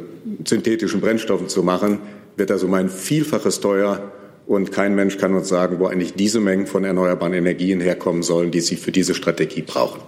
[0.46, 2.00] synthetischen Brennstoffen zu machen,
[2.36, 4.12] wird das um ein Vielfaches teuer
[4.48, 8.50] und kein Mensch kann uns sagen, wo eigentlich diese Mengen von erneuerbaren Energien herkommen sollen,
[8.50, 10.02] die Sie für diese Strategie brauchen.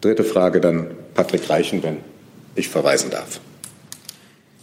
[0.00, 1.98] Dritte Frage dann Patrick Reichen, wenn
[2.54, 3.40] ich verweisen darf.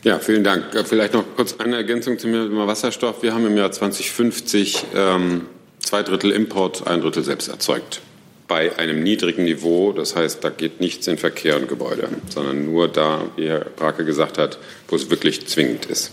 [0.04, 0.66] Ja, vielen Dank.
[0.86, 3.22] Vielleicht noch kurz eine Ergänzung zum Thema Wasserstoff.
[3.22, 5.42] Wir haben im Jahr 2050 ähm,
[5.80, 8.02] zwei Drittel Import, ein Drittel selbst erzeugt.
[8.48, 12.88] Bei einem niedrigen Niveau, das heißt, da geht nichts in Verkehr und Gebäude, sondern nur
[12.88, 16.12] da, wie Herr Brake gesagt hat, wo es wirklich zwingend ist.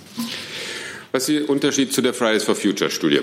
[1.12, 3.20] Was ist der Unterschied zu der Fridays for Future Studie?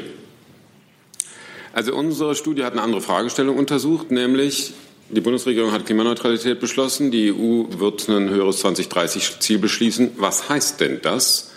[1.74, 4.74] Also unsere Studie hat eine andere Fragestellung untersucht, nämlich
[5.10, 10.12] die Bundesregierung hat Klimaneutralität beschlossen, die EU wird ein höheres 2030-Ziel beschließen.
[10.18, 11.52] Was heißt denn das?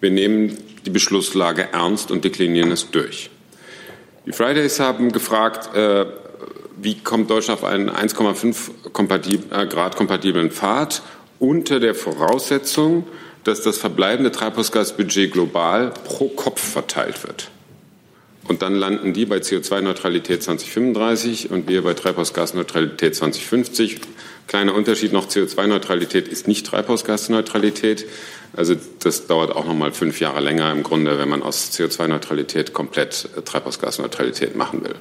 [0.00, 3.28] Wir nehmen die Beschlusslage ernst und deklinieren es durch.
[4.24, 6.06] Die Fridays haben gefragt, äh,
[6.80, 8.70] wie kommt Deutschland auf einen 1,5
[9.50, 11.02] äh, Grad kompatiblen Pfad
[11.38, 13.06] unter der Voraussetzung,
[13.44, 17.50] dass das verbleibende Treibhausgasbudget global pro Kopf verteilt wird.
[18.46, 24.00] Und dann landen die bei CO2-Neutralität 2035 und wir bei Treibhausgasneutralität 2050.
[24.46, 28.04] Kleiner Unterschied noch, CO2-Neutralität ist nicht Treibhausgasneutralität.
[28.54, 32.74] Also das dauert auch noch mal fünf Jahre länger im Grunde, wenn man aus CO2-Neutralität
[32.74, 34.94] komplett äh, Treibhausgasneutralität machen will.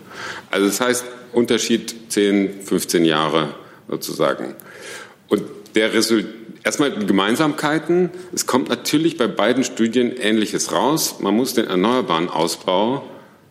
[0.50, 3.56] Also das heißt, Unterschied 10, 15 Jahre
[3.90, 4.56] sozusagen.
[5.28, 5.44] Und
[5.76, 8.10] der Resultat Erstmal Gemeinsamkeiten.
[8.34, 11.18] Es kommt natürlich bei beiden Studien Ähnliches raus.
[11.20, 13.04] Man muss den erneuerbaren Ausbau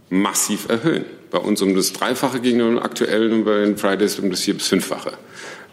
[0.08, 1.04] massiv erhöhen.
[1.30, 4.54] Bei uns um das Dreifache gegenüber dem aktuellen und bei den Fridays um das Vier-
[4.54, 5.12] bis Fünffache.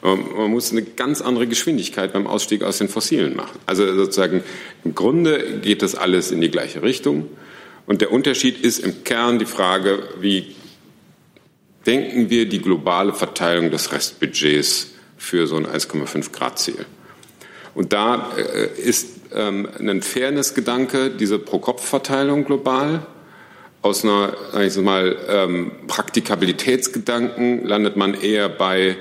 [0.03, 3.57] Ähm, man muss eine ganz andere Geschwindigkeit beim Ausstieg aus den Fossilen machen.
[3.65, 4.43] Also sozusagen
[4.83, 7.29] im Grunde geht das alles in die gleiche Richtung.
[7.85, 10.55] Und der Unterschied ist im Kern die Frage, wie
[11.85, 16.86] denken wir die globale Verteilung des Restbudgets für so ein 1,5 Grad Ziel.
[17.75, 23.05] Und da äh, ist ähm, ein Fairness-Gedanke, diese Pro-Kopf-Verteilung global.
[23.82, 28.97] Aus einer, ich sag mal, ähm, Praktikabilitätsgedanken landet man eher bei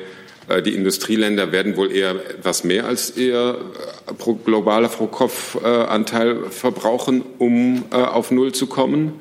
[0.48, 3.59] äh, die Industrieländer werden wohl eher etwas mehr als ihr
[4.07, 9.14] äh, pro globaler Pro-Kopf-Anteil verbrauchen, um auf Null zu kommen.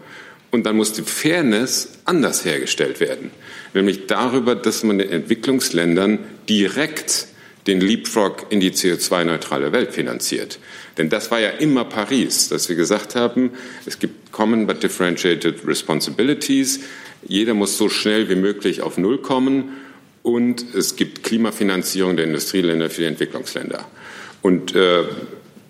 [0.52, 3.32] Und dann muss die Fairness anders hergestellt werden,
[3.74, 7.28] nämlich darüber, dass man den Entwicklungsländern direkt
[7.68, 10.60] den Leapfrog in die CO2-neutrale Welt finanziert.
[10.98, 13.52] Denn das war ja immer Paris, dass wir gesagt haben,
[13.86, 16.80] es gibt Common but Differentiated Responsibilities.
[17.28, 19.74] Jeder muss so schnell wie möglich auf Null kommen
[20.24, 23.86] und es gibt Klimafinanzierung der Industrieländer für die Entwicklungsländer.
[24.42, 25.04] Und äh,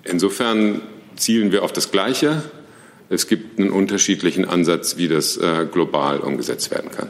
[0.03, 0.81] insofern
[1.15, 2.43] zielen wir auf das Gleiche.
[3.09, 7.09] Es gibt einen unterschiedlichen Ansatz, wie das äh, global umgesetzt werden kann.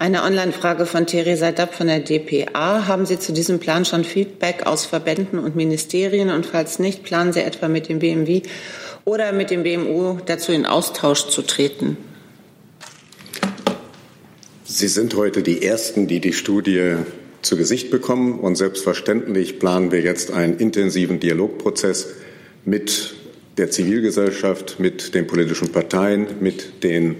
[0.00, 2.86] Eine Online-Frage von Theresa Dapp von der DPA.
[2.86, 6.30] Haben Sie zu diesem Plan schon Feedback aus Verbänden und Ministerien?
[6.30, 8.42] Und falls nicht, planen Sie etwa mit dem BMW
[9.04, 11.96] oder mit dem BMU dazu in Austausch zu treten?
[14.64, 16.98] Sie sind heute die Ersten, die die Studie
[17.42, 18.38] zu Gesicht bekommen.
[18.38, 22.06] Und selbstverständlich planen wir jetzt einen intensiven Dialogprozess
[22.64, 23.14] mit
[23.58, 27.16] der Zivilgesellschaft, mit den politischen Parteien, mit den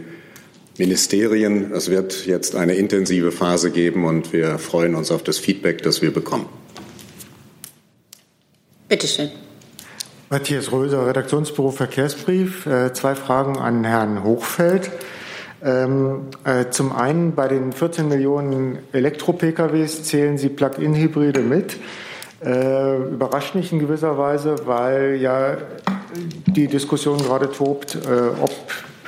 [0.78, 1.72] Ministerien.
[1.72, 6.00] Es wird jetzt eine intensive Phase geben und wir freuen uns auf das Feedback, das
[6.02, 6.46] wir bekommen.
[8.88, 9.30] Bitte schön.
[10.30, 12.66] Matthias Röser, Redaktionsbüro Verkehrsbrief.
[12.66, 14.90] Äh, zwei Fragen an Herrn Hochfeld.
[15.64, 21.76] Ähm, äh, zum einen bei den 14 Millionen Elektro-PKWs zählen Sie Plug-in-Hybride mit.
[22.44, 25.56] Äh, überrascht mich in gewisser Weise, weil ja
[26.46, 28.52] die Diskussion gerade tobt, äh, ob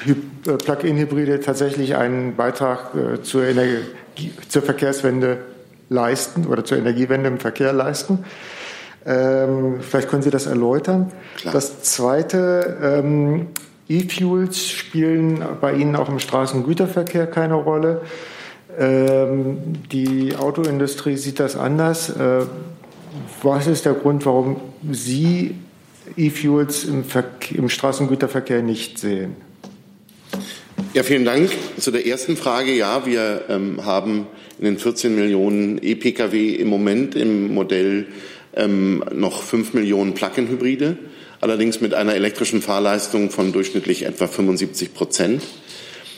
[0.06, 3.84] äh, Plug-in-Hybride tatsächlich einen Beitrag äh, zur, Energie,
[4.48, 5.38] zur Verkehrswende
[5.88, 8.24] leisten oder zur Energiewende im Verkehr leisten.
[9.06, 11.12] Ähm, vielleicht können Sie das erläutern.
[11.36, 11.54] Klar.
[11.54, 13.48] Das Zweite, ähm,
[13.88, 18.02] E-Fuels spielen bei Ihnen auch im Straßengüterverkehr keine Rolle.
[18.78, 19.58] Ähm,
[19.90, 22.10] die Autoindustrie sieht das anders.
[22.10, 22.44] Äh,
[23.42, 25.55] was ist der Grund, warum Sie
[26.16, 27.05] E-Fuels im,
[27.55, 29.37] im Straßengüterverkehr nicht sehen?
[30.92, 31.51] Ja, vielen Dank.
[31.79, 32.75] Zu der ersten Frage.
[32.75, 34.27] Ja, wir ähm, haben
[34.59, 38.07] in den 14 Millionen E-Pkw im Moment im Modell
[38.57, 40.99] ähm, noch 5 Millionen Plug-in-Hybride,
[41.40, 45.42] allerdings mit einer elektrischen Fahrleistung von durchschnittlich etwa 75 Prozent.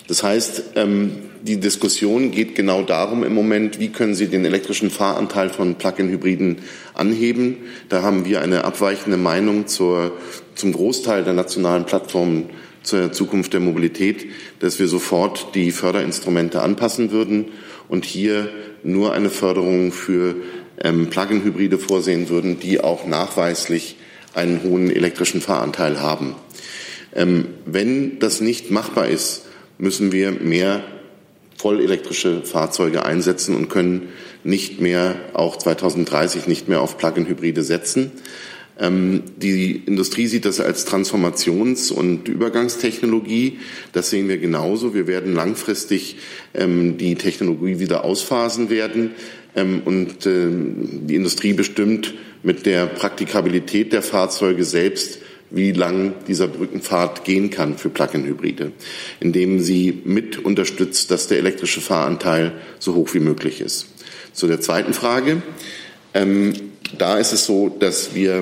[0.08, 1.12] Das heißt, ähm,
[1.42, 6.58] die Diskussion geht genau darum im Moment, wie können Sie den elektrischen Fahranteil von Plug-in-Hybriden
[6.94, 7.56] anheben.
[7.88, 10.12] Da haben wir eine abweichende Meinung zur,
[10.54, 12.50] zum Großteil der nationalen Plattformen
[12.82, 14.26] zur Zukunft der Mobilität,
[14.58, 17.46] dass wir sofort die Förderinstrumente anpassen würden
[17.88, 18.48] und hier
[18.82, 20.36] nur eine Förderung für
[20.82, 23.96] ähm, Plug-in-Hybride vorsehen würden, die auch nachweislich
[24.34, 26.34] einen hohen elektrischen Fahranteil haben.
[27.14, 29.42] Ähm, wenn das nicht machbar ist,
[29.82, 30.84] müssen wir mehr
[31.56, 34.10] vollelektrische Fahrzeuge einsetzen und können
[34.44, 38.12] nicht mehr, auch 2030 nicht mehr auf Plug-in-Hybride setzen.
[38.78, 43.58] Ähm, die Industrie sieht das als Transformations- und Übergangstechnologie.
[43.92, 44.94] Das sehen wir genauso.
[44.94, 46.16] Wir werden langfristig
[46.54, 49.10] ähm, die Technologie wieder ausphasen werden.
[49.56, 52.14] Ähm, und die Industrie bestimmt
[52.44, 55.18] mit der Praktikabilität der Fahrzeuge selbst,
[55.54, 58.72] wie lang dieser Brückenpfad gehen kann für Plug-in-Hybride,
[59.20, 63.86] indem sie mit unterstützt, dass der elektrische Fahranteil so hoch wie möglich ist.
[64.32, 65.42] Zu der zweiten Frage.
[66.12, 68.40] da ist es so, dass wir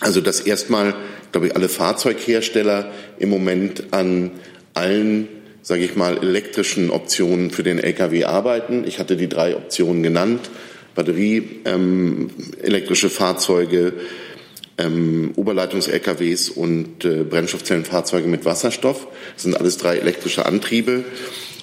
[0.00, 0.94] also dass erstmal,
[1.30, 4.32] glaube ich, alle Fahrzeughersteller im Moment an
[4.74, 5.28] allen,
[5.62, 8.84] sage ich mal, elektrischen Optionen für den Lkw arbeiten.
[8.86, 10.50] Ich hatte die drei Optionen genannt.
[10.94, 12.30] Batterie, ähm,
[12.62, 13.92] elektrische Fahrzeuge,
[14.80, 19.06] ähm, Oberleitungs-LKWs und äh, Brennstoffzellenfahrzeuge mit Wasserstoff.
[19.34, 21.04] Das sind alles drei elektrische Antriebe.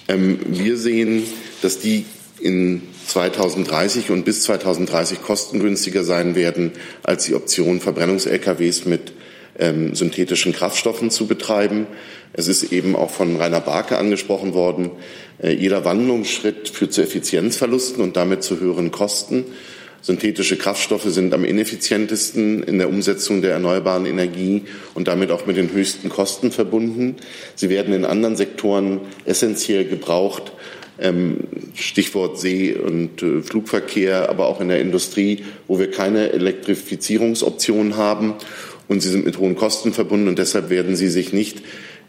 [0.08, 1.24] Ähm, wir sehen,
[1.62, 2.04] dass die
[2.40, 9.12] in 2030 und bis 2030 kostengünstiger sein werden, als die Option, Verbrennungs-LKWs mit
[9.58, 11.86] ähm, synthetischen Kraftstoffen zu betreiben.
[12.32, 14.90] Es ist eben auch von Rainer Barke angesprochen worden,
[15.42, 19.44] äh, jeder Wandlungsschritt führt zu Effizienzverlusten und damit zu höheren Kosten.
[20.08, 24.62] Synthetische Kraftstoffe sind am ineffizientesten in der Umsetzung der erneuerbaren Energie
[24.94, 27.16] und damit auch mit den höchsten Kosten verbunden.
[27.54, 30.52] Sie werden in anderen Sektoren essentiell gebraucht,
[30.98, 31.40] ähm,
[31.74, 38.32] Stichwort See- und äh, Flugverkehr, aber auch in der Industrie, wo wir keine Elektrifizierungsoptionen haben
[38.88, 41.60] und sie sind mit hohen Kosten verbunden und deshalb werden sie sich nicht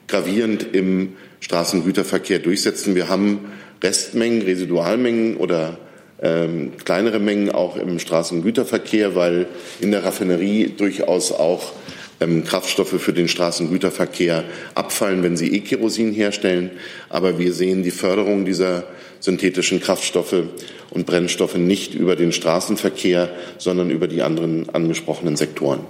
[0.07, 2.95] gravierend im Straßengüterverkehr durchsetzen.
[2.95, 3.39] Wir haben
[3.83, 5.79] Restmengen, Residualmengen oder
[6.21, 9.47] ähm, kleinere Mengen auch im Straßengüterverkehr, weil
[9.79, 11.71] in der Raffinerie durchaus auch
[12.19, 14.43] ähm, Kraftstoffe für den Straßengüterverkehr
[14.75, 16.71] abfallen, wenn sie E-Kerosin herstellen.
[17.10, 18.84] Aber wir sehen die Förderung dieser
[19.19, 20.43] synthetischen Kraftstoffe
[20.91, 25.82] und Brennstoffe nicht über den Straßenverkehr, sondern über die anderen angesprochenen Sektoren.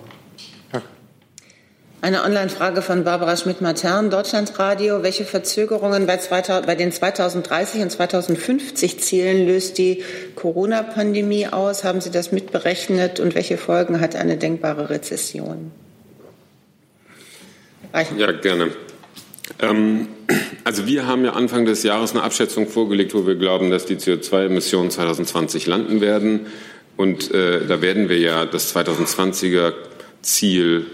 [2.02, 5.04] Eine Online-Frage von Barbara Schmidt-Matern, Deutschlandradio.
[5.04, 10.02] Welche Verzögerungen bei, 2000, bei, den 2030 und 2050 Zielen löst die
[10.36, 11.84] Corona-Pandemie aus?
[11.84, 13.20] Haben Sie das mitberechnet?
[13.20, 15.72] Und welche Folgen hat eine denkbare Rezession?
[17.92, 18.18] Reichen.
[18.18, 18.70] Ja, gerne.
[19.62, 20.08] Ähm,
[20.64, 23.98] also wir haben ja Anfang des Jahres eine Abschätzung vorgelegt, wo wir glauben, dass die
[23.98, 26.46] CO2-Emissionen 2020 landen werden.
[26.96, 29.74] Und äh, da werden wir ja das 2020er
[30.22, 30.86] Ziel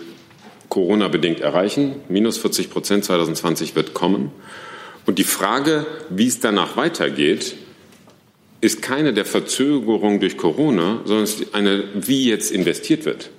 [0.76, 1.96] Corona-bedingt erreichen.
[2.10, 4.32] Minus 40 Prozent 2020 wird kommen.
[5.06, 7.56] Und die Frage, wie es danach weitergeht,
[8.60, 13.30] ist keine der Verzögerung durch Corona, sondern eine, wie jetzt investiert wird.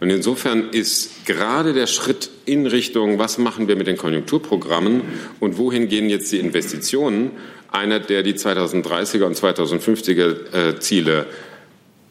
[0.00, 5.00] Und insofern ist gerade der Schritt in Richtung, was machen wir mit den Konjunkturprogrammen
[5.40, 7.30] und wohin gehen jetzt die Investitionen,
[7.72, 11.24] einer, der die 2030er und 2050er äh, Ziele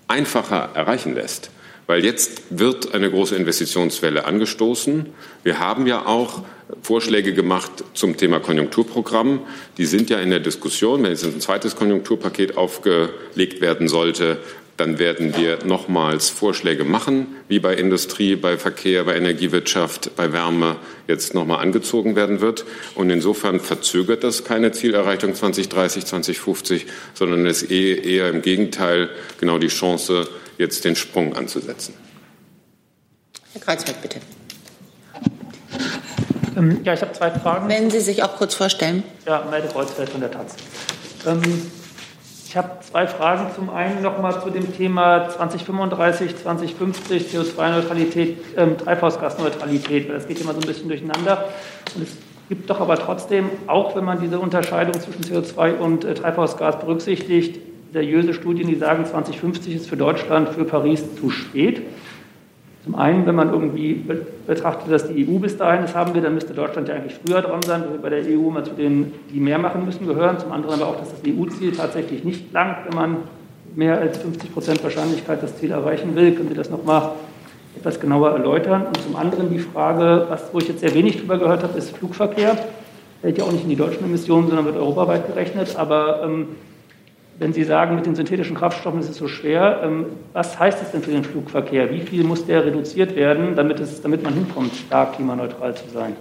[0.08, 1.52] einfacher erreichen lässt.
[1.88, 5.08] Weil jetzt wird eine große Investitionswelle angestoßen.
[5.44, 6.44] Wir haben ja auch
[6.82, 9.42] Vorschläge gemacht zum Thema Konjunkturprogramm.
[9.78, 11.04] Die sind ja in der Diskussion.
[11.04, 14.38] Wenn jetzt ein zweites Konjunkturpaket aufgelegt werden sollte,
[14.78, 20.78] dann werden wir nochmals Vorschläge machen, wie bei Industrie, bei Verkehr, bei Energiewirtschaft, bei Wärme
[21.08, 22.66] jetzt nochmal angezogen werden wird.
[22.96, 29.68] Und insofern verzögert das keine Zielerreichung 2030, 2050, sondern ist eher im Gegenteil genau die
[29.68, 31.94] Chance, jetzt den Sprung anzusetzen.
[33.54, 34.20] Herr Kreuzfeld, bitte.
[36.56, 37.68] Ähm, ja, ich habe zwei Fragen.
[37.68, 39.04] Wenn Sie sich auch kurz vorstellen.
[39.26, 40.56] Ja, Melde Kreuzfeld von der Taz.
[41.26, 41.42] Ähm,
[42.48, 43.48] ich habe zwei Fragen.
[43.56, 50.54] Zum einen nochmal zu dem Thema 2035, 2050 CO2-Neutralität, ähm, Treibhausgasneutralität, weil das geht immer
[50.54, 51.50] so ein bisschen durcheinander.
[51.96, 52.10] Und es
[52.50, 57.60] gibt doch aber trotzdem, auch wenn man diese Unterscheidung zwischen CO2 und äh, Treibhausgas berücksichtigt,
[57.94, 61.82] seriöse Studien, die sagen, 2050 ist für Deutschland, für Paris zu spät.
[62.84, 64.04] Zum einen, wenn man irgendwie
[64.46, 67.42] betrachtet, dass die EU bis dahin das haben will, dann müsste Deutschland ja eigentlich früher
[67.42, 70.38] dran sein, weil wir bei der EU mal zu denen, die mehr machen müssen, gehören.
[70.38, 73.18] Zum anderen aber auch, dass das EU-Ziel tatsächlich nicht langt, wenn man
[73.74, 76.34] mehr als 50 Prozent Wahrscheinlichkeit das Ziel erreichen will.
[76.34, 77.12] Können Sie das nochmal
[77.78, 78.88] etwas genauer erläutern?
[78.88, 81.96] Und zum anderen die Frage, was, wo ich jetzt sehr wenig drüber gehört habe, ist
[81.96, 82.58] Flugverkehr.
[83.22, 85.78] Fällt ja auch nicht in die deutschen Emissionen, sondern wird europaweit gerechnet.
[85.78, 86.48] Aber ähm,
[87.40, 90.92] wenn Sie sagen, mit den synthetischen Kraftstoffen ist es so schwer, ähm, was heißt das
[90.92, 91.90] denn für den Flugverkehr?
[91.92, 96.16] Wie viel muss der reduziert werden, damit, es, damit man hinkommt, da klimaneutral zu sein?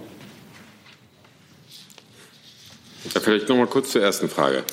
[3.13, 4.63] Ja, vielleicht noch mal kurz zur ersten Frage.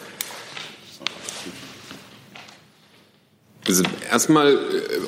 [3.67, 4.59] Also erstmal, äh,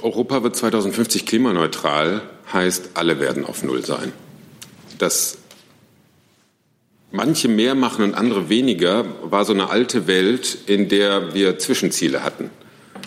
[0.03, 4.13] Europa wird 2050 klimaneutral, heißt, alle werden auf Null sein.
[4.99, 5.39] Das
[7.13, 12.25] manche mehr machen und andere weniger, war so eine alte Welt, in der wir Zwischenziele
[12.25, 12.51] hatten.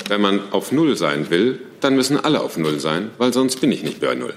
[0.08, 3.72] Wenn man auf Null sein will, dann müssen alle auf Null sein, weil sonst bin
[3.72, 4.34] ich nicht bei Null.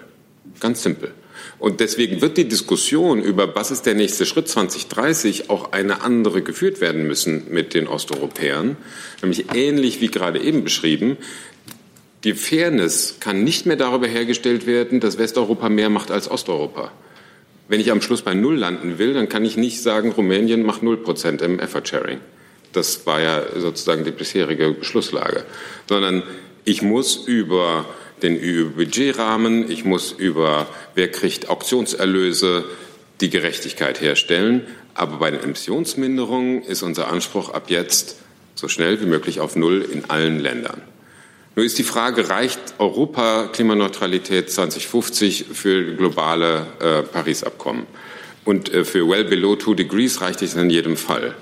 [0.60, 1.12] Ganz simpel.
[1.58, 6.42] Und deswegen wird die Diskussion über, was ist der nächste Schritt 2030, auch eine andere
[6.42, 8.76] geführt werden müssen mit den Osteuropäern.
[9.22, 11.16] Nämlich ähnlich wie gerade eben beschrieben.
[12.24, 16.92] Die Fairness kann nicht mehr darüber hergestellt werden, dass Westeuropa mehr macht als Osteuropa.
[17.68, 20.82] Wenn ich am Schluss bei Null landen will, dann kann ich nicht sagen, Rumänien macht
[20.82, 22.18] Null Prozent im Effort Sharing.
[22.72, 25.44] Das war ja sozusagen die bisherige Beschlusslage.
[25.86, 26.22] Sondern
[26.64, 27.84] ich muss über
[28.22, 32.64] den EU-Budgetrahmen, ich muss über wer kriegt Auktionserlöse
[33.20, 34.66] die Gerechtigkeit herstellen.
[34.94, 38.16] Aber bei den Emissionsminderungen ist unser Anspruch ab jetzt
[38.54, 40.80] so schnell wie möglich auf Null in allen Ländern.
[41.58, 47.84] Nur ist die Frage, reicht Europa Klimaneutralität 2050 für globale äh, Paris-Abkommen?
[48.44, 51.34] Und äh, für well below two degrees reicht es in jedem Fall.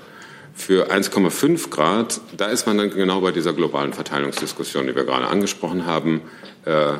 [0.55, 5.27] Für 1,5 Grad, da ist man dann genau bei dieser globalen Verteilungsdiskussion, die wir gerade
[5.27, 6.21] angesprochen haben.
[6.65, 6.93] Äh,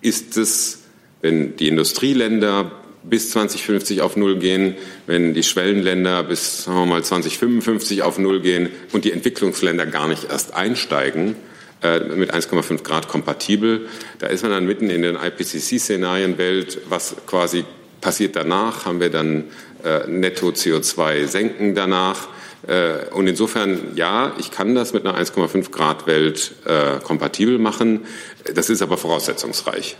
[0.00, 0.84] ist es,
[1.22, 2.70] wenn die Industrieländer
[3.02, 4.76] bis 2050 auf Null gehen,
[5.08, 10.06] wenn die Schwellenländer bis sagen wir mal 2055 auf Null gehen und die Entwicklungsländer gar
[10.06, 11.34] nicht erst einsteigen,
[11.82, 13.88] äh, mit 1,5 Grad kompatibel.
[14.18, 17.64] Da ist man dann mitten in den IPCC-Szenarienwelt, was quasi
[18.00, 19.44] passiert danach, haben wir dann
[19.84, 22.28] äh, netto CO2 senken danach.
[22.66, 28.06] Äh, und insofern, ja, ich kann das mit einer 1,5 Grad Welt äh, kompatibel machen.
[28.54, 29.96] Das ist aber voraussetzungsreich.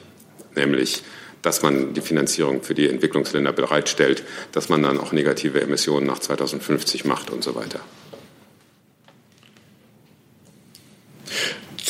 [0.55, 1.03] Nämlich,
[1.43, 4.23] dass man die Finanzierung für die Entwicklungsländer bereitstellt,
[4.53, 7.81] dass man dann auch negative Emissionen nach 2050 macht und so weiter.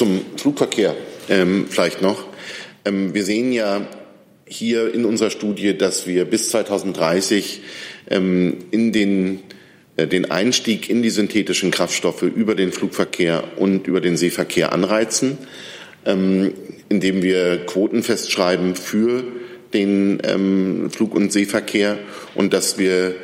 [0.03, 0.97] Zum Flugverkehr
[1.29, 2.25] ähm, vielleicht noch.
[2.85, 3.87] Ähm, wir sehen ja
[4.45, 7.61] hier in unserer Studie, dass wir bis 2030
[8.11, 9.45] ähm, in den,
[9.97, 15.39] äh, den Einstieg in die synthetischen Kraftstoffe über den Flugverkehr und über den Seeverkehr anreizen,
[16.05, 16.53] ähm,
[16.89, 19.23] indem wir Quoten festschreiben für
[19.73, 21.97] den ähm, Flug- und Seeverkehr
[22.35, 23.15] und dass wir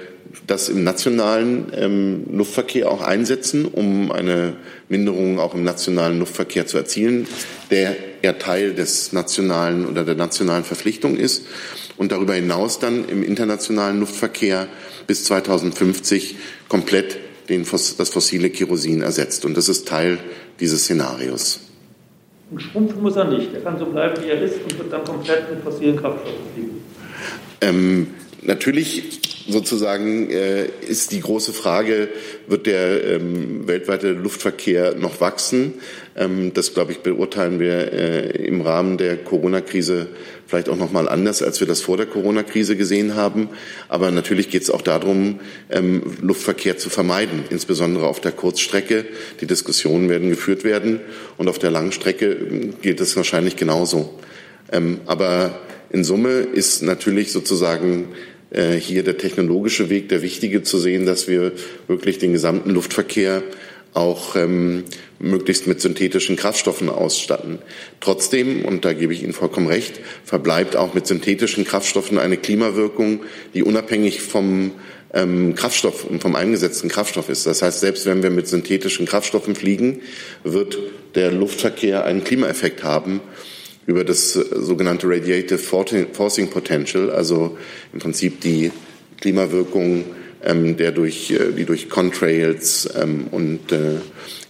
[0.46, 4.54] das im nationalen ähm, Luftverkehr auch einsetzen, um eine
[4.88, 7.26] Minderung auch im nationalen Luftverkehr zu erzielen,
[7.70, 11.46] der ja Teil des nationalen oder der nationalen Verpflichtung ist
[11.96, 14.68] und darüber hinaus dann im internationalen Luftverkehr
[15.06, 16.36] bis 2050
[16.68, 17.18] komplett
[17.48, 19.44] den, das fossile Kerosin ersetzt.
[19.44, 20.18] Und das ist Teil
[20.60, 21.60] dieses Szenarios.
[22.50, 23.52] Und schrumpfen muss er nicht.
[23.52, 26.82] Er kann so bleiben, wie er ist und wird dann komplett mit fossilen Kraftstoffen fliegen.
[27.60, 28.06] Ähm,
[28.42, 32.08] natürlich sozusagen äh, ist die große Frage,
[32.46, 35.74] wird der ähm, weltweite Luftverkehr noch wachsen?
[36.16, 40.08] Ähm, das, glaube ich, beurteilen wir äh, im Rahmen der Corona-Krise
[40.46, 43.48] vielleicht auch noch mal anders, als wir das vor der Corona-Krise gesehen haben.
[43.88, 49.06] Aber natürlich geht es auch darum, ähm, Luftverkehr zu vermeiden, insbesondere auf der Kurzstrecke.
[49.40, 51.00] Die Diskussionen werden geführt werden
[51.38, 54.18] und auf der Langstrecke ähm, gilt es wahrscheinlich genauso.
[54.70, 55.58] Ähm, aber
[55.90, 58.08] in Summe ist natürlich sozusagen
[58.50, 61.52] äh, hier der technologische Weg der wichtige zu sehen, dass wir
[61.86, 63.42] wirklich den gesamten Luftverkehr
[63.94, 64.84] auch ähm,
[65.18, 67.58] möglichst mit synthetischen Kraftstoffen ausstatten.
[68.00, 73.20] Trotzdem, und da gebe ich Ihnen vollkommen recht, verbleibt auch mit synthetischen Kraftstoffen eine Klimawirkung,
[73.54, 74.72] die unabhängig vom
[75.14, 77.46] ähm, Kraftstoff und vom eingesetzten Kraftstoff ist.
[77.46, 80.02] Das heißt, selbst wenn wir mit synthetischen Kraftstoffen fliegen,
[80.44, 80.78] wird
[81.14, 83.20] der Luftverkehr einen Klimaeffekt haben
[83.88, 87.56] über das äh, sogenannte Radiative Forcing Potential, also
[87.92, 88.70] im Prinzip die
[89.20, 90.04] Klimawirkung,
[90.44, 93.96] ähm, der durch, äh, die durch Contrails ähm, und äh,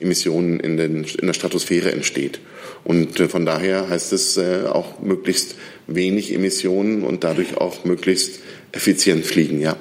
[0.00, 2.40] Emissionen in, den, in der Stratosphäre entsteht.
[2.82, 5.54] Und äh, von daher heißt es äh, auch möglichst
[5.86, 8.40] wenig Emissionen und dadurch auch möglichst
[8.72, 9.76] effizient fliegen, ja.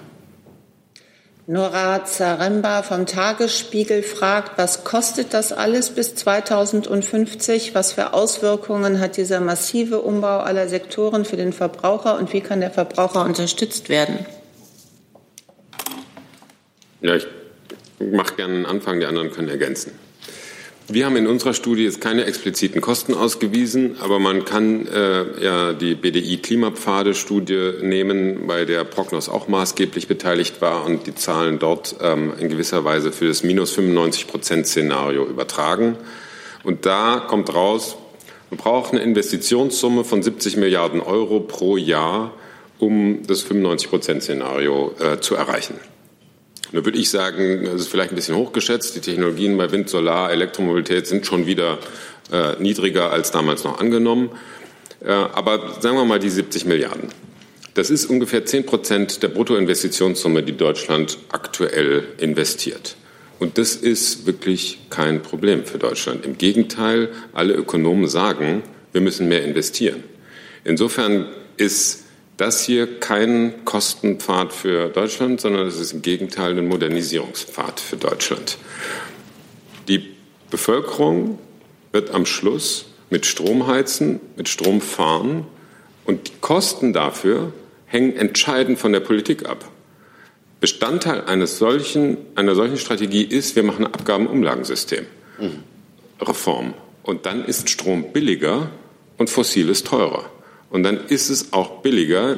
[1.50, 7.74] Nora Zaremba vom Tagesspiegel fragt, was kostet das alles bis 2050?
[7.74, 12.60] Was für Auswirkungen hat dieser massive Umbau aller Sektoren für den Verbraucher und wie kann
[12.60, 14.26] der Verbraucher unterstützt werden?
[17.00, 17.28] Ja, ich
[18.00, 19.94] mache gerne einen Anfang, die anderen können ergänzen.
[20.90, 25.74] Wir haben in unserer Studie jetzt keine expliziten Kosten ausgewiesen, aber man kann äh, ja
[25.74, 32.32] die BDI-Klimapfade-Studie nehmen, bei der Prognos auch maßgeblich beteiligt war und die Zahlen dort ähm,
[32.40, 35.98] in gewisser Weise für das minus 95 Prozent Szenario übertragen.
[36.64, 37.98] Und da kommt raus,
[38.50, 42.32] man braucht eine Investitionssumme von 70 Milliarden Euro pro Jahr,
[42.80, 45.78] um das 95 Prozent Szenario äh, zu erreichen.
[46.72, 48.96] Da würde ich sagen, das ist vielleicht ein bisschen hochgeschätzt.
[48.96, 51.80] Die Technologien bei Wind, Solar, Elektromobilität sind schon wieder
[52.32, 54.32] äh, niedriger als damals noch angenommen.
[55.04, 57.10] Äh, aber sagen wir mal die 70 Milliarden.
[57.74, 62.98] Das ist ungefähr 10 Prozent der Bruttoinvestitionssumme, die Deutschland aktuell investiert.
[63.40, 66.26] Und das ist wirklich kein Problem für Deutschland.
[66.26, 70.04] Im Gegenteil, alle Ökonomen sagen, wir müssen mehr investieren.
[70.64, 72.07] Insofern ist
[72.38, 78.58] das hier kein Kostenpfad für Deutschland, sondern es ist im Gegenteil ein Modernisierungspfad für Deutschland.
[79.88, 80.16] Die
[80.52, 81.40] Bevölkerung
[81.92, 85.46] wird am Schluss mit Strom heizen, mit Strom fahren
[86.06, 87.54] und die Kosten dafür
[87.86, 89.70] hängen entscheidend von der Politik ab.
[90.60, 95.06] Bestandteil eines solchen, einer solchen Strategie ist, wir machen ein Abgabenumlagensystem.
[95.40, 95.64] Mhm.
[96.20, 96.74] Reform.
[97.04, 98.70] Und dann ist Strom billiger
[99.18, 100.30] und Fossiles teurer.
[100.70, 102.36] Und dann ist es auch billiger.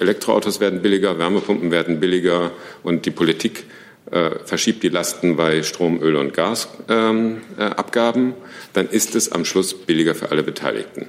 [0.00, 2.52] Elektroautos werden billiger, Wärmepumpen werden billiger
[2.82, 3.64] und die Politik
[4.10, 7.38] äh, verschiebt die Lasten bei Strom, Öl und Gasabgaben.
[7.58, 8.34] Ähm, äh,
[8.72, 11.08] dann ist es am Schluss billiger für alle Beteiligten.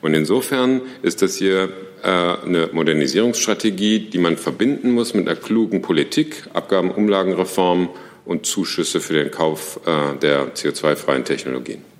[0.00, 1.70] Und insofern ist das hier
[2.02, 7.88] äh, eine Modernisierungsstrategie, die man verbinden muss mit einer klugen Politik, Abgabenumlagenreform
[8.24, 11.91] und Zuschüsse für den Kauf äh, der CO2-freien Technologien.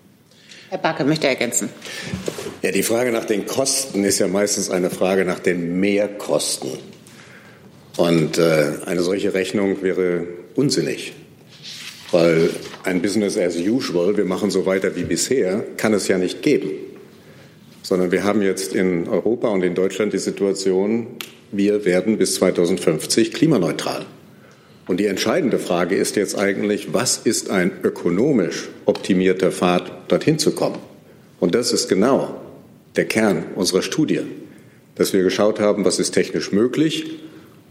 [0.73, 1.69] Herr Barke möchte ergänzen.
[2.63, 6.71] Ja, die Frage nach den Kosten ist ja meistens eine Frage nach den Mehrkosten.
[7.99, 11.13] Und äh, eine solche Rechnung wäre unsinnig,
[12.11, 12.49] weil
[12.85, 16.71] ein Business as usual, wir machen so weiter wie bisher, kann es ja nicht geben.
[17.83, 21.07] Sondern wir haben jetzt in Europa und in Deutschland die Situation,
[21.51, 24.07] wir werden bis 2050 klimaneutral.
[24.87, 30.53] Und die entscheidende Frage ist jetzt eigentlich, was ist ein ökonomisch optimierter Pfad, dorthin zu
[30.53, 30.79] kommen?
[31.41, 32.41] Und das ist genau
[32.97, 34.21] der Kern unserer Studie.
[34.95, 37.19] dass wir geschaut haben, was ist technisch möglich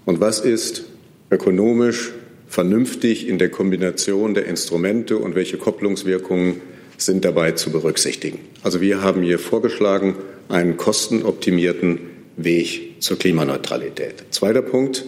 [0.05, 0.83] und was ist
[1.29, 2.11] ökonomisch
[2.47, 6.61] vernünftig in der Kombination der Instrumente und welche Kopplungswirkungen
[6.97, 8.39] sind dabei zu berücksichtigen.
[8.63, 10.15] Also wir haben hier vorgeschlagen,
[10.49, 11.99] einen kostenoptimierten
[12.37, 14.25] Weg zur Klimaneutralität.
[14.31, 15.05] Zweiter Punkt.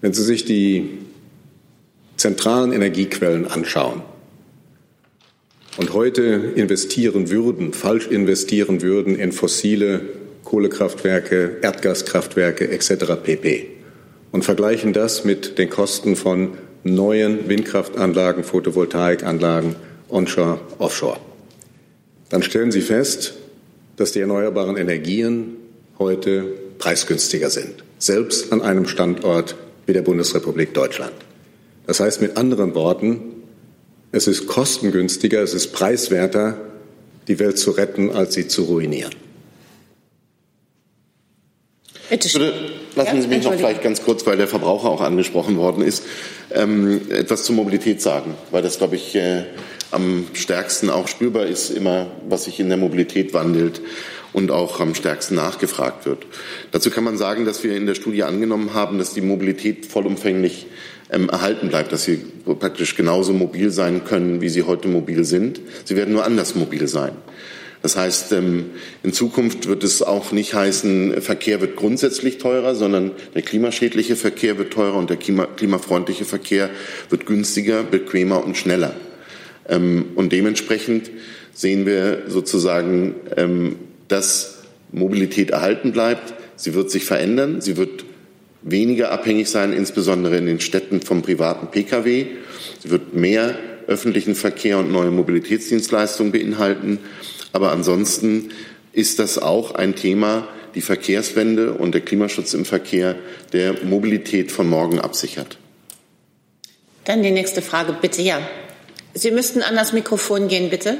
[0.00, 0.98] Wenn Sie sich die
[2.16, 4.02] zentralen Energiequellen anschauen
[5.76, 6.22] und heute
[6.54, 10.00] investieren würden, falsch investieren würden in fossile
[10.44, 13.16] Kohlekraftwerke, Erdgaskraftwerke etc.
[13.22, 13.66] pp.
[14.32, 19.76] und vergleichen das mit den Kosten von neuen Windkraftanlagen, Photovoltaikanlagen,
[20.08, 21.18] onshore, offshore,
[22.28, 23.34] dann stellen Sie fest,
[23.96, 25.56] dass die erneuerbaren Energien
[25.98, 26.44] heute
[26.78, 29.56] preisgünstiger sind, selbst an einem Standort
[29.88, 31.14] wie der Bundesrepublik Deutschland.
[31.86, 33.20] Das heißt mit anderen Worten,
[34.12, 36.60] es ist kostengünstiger, es ist preiswerter,
[37.26, 39.14] die Welt zu retten, als sie zu ruinieren.
[42.10, 42.52] Bitte, Bitte
[42.96, 46.04] lassen Sie mich noch vielleicht ganz kurz, weil der Verbraucher auch angesprochen worden ist,
[46.50, 49.44] ähm, etwas zur Mobilität sagen, weil das, glaube ich, äh,
[49.90, 53.80] am stärksten auch spürbar ist, immer was sich in der Mobilität wandelt
[54.38, 56.24] und auch am stärksten nachgefragt wird.
[56.70, 60.66] Dazu kann man sagen, dass wir in der Studie angenommen haben, dass die Mobilität vollumfänglich
[61.10, 62.20] ähm, erhalten bleibt, dass sie
[62.58, 65.60] praktisch genauso mobil sein können, wie sie heute mobil sind.
[65.84, 67.12] Sie werden nur anders mobil sein.
[67.82, 68.66] Das heißt, ähm,
[69.02, 74.56] in Zukunft wird es auch nicht heißen, Verkehr wird grundsätzlich teurer, sondern der klimaschädliche Verkehr
[74.58, 76.70] wird teurer und der klimafreundliche Verkehr
[77.10, 78.94] wird günstiger, bequemer und schneller.
[79.68, 81.10] Ähm, und dementsprechend
[81.52, 83.76] sehen wir sozusagen, ähm,
[84.08, 86.34] dass Mobilität erhalten bleibt.
[86.56, 87.60] Sie wird sich verändern.
[87.60, 88.04] Sie wird
[88.62, 92.26] weniger abhängig sein, insbesondere in den Städten vom privaten Pkw.
[92.82, 96.98] Sie wird mehr öffentlichen Verkehr und neue Mobilitätsdienstleistungen beinhalten.
[97.52, 98.50] Aber ansonsten
[98.92, 103.16] ist das auch ein Thema, die Verkehrswende und der Klimaschutz im Verkehr,
[103.52, 105.58] der Mobilität von morgen absichert.
[107.04, 108.20] Dann die nächste Frage, bitte.
[108.20, 108.38] Ja.
[109.14, 110.98] Sie müssten an das Mikrofon gehen, bitte.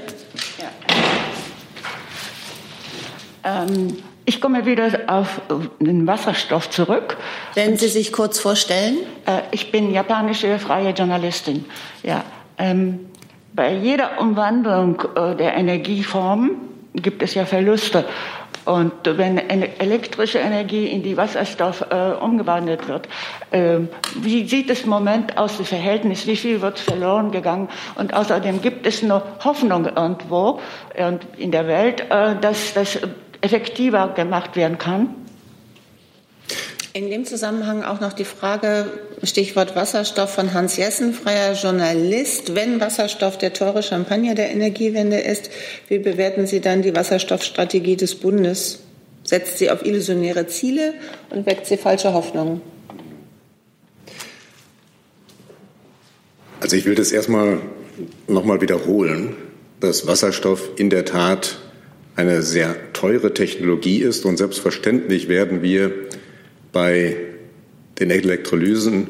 [0.58, 0.72] Ja.
[3.44, 5.40] Ähm, ich komme wieder auf
[5.80, 7.16] den Wasserstoff zurück.
[7.54, 8.98] Wenn Sie sich kurz vorstellen.
[9.26, 11.64] Äh, ich bin japanische freie Journalistin.
[12.02, 12.24] Ja,
[12.58, 13.08] ähm,
[13.54, 16.50] bei jeder Umwandlung äh, der Energieform
[16.94, 18.04] gibt es ja Verluste.
[18.64, 23.08] Und wenn elektrische Energie in die Wasserstoff äh, umgewandelt wird,
[23.50, 23.78] äh,
[24.16, 27.70] wie sieht es im Moment aus, das Verhältnis, wie viel wird verloren gegangen?
[27.94, 30.60] Und außerdem gibt es noch Hoffnung irgendwo
[30.98, 32.98] und in der Welt, äh, dass das
[33.40, 35.14] effektiver gemacht werden kann?
[36.94, 38.86] In dem Zusammenhang auch noch die Frage,
[39.22, 42.54] Stichwort Wasserstoff von Hans Jessen, freier Journalist.
[42.54, 45.50] Wenn Wasserstoff der teure Champagner der Energiewende ist,
[45.88, 48.80] wie bewerten Sie dann die Wasserstoffstrategie des Bundes?
[49.22, 50.94] Setzt sie auf illusionäre Ziele
[51.28, 52.62] und weckt sie falsche Hoffnungen?
[56.60, 57.60] Also ich will das erstmal
[58.26, 59.36] nochmal wiederholen,
[59.80, 61.58] dass Wasserstoff in der Tat
[62.18, 65.92] eine sehr teure Technologie ist und selbstverständlich werden wir
[66.72, 67.16] bei
[68.00, 69.06] den Elektrolysen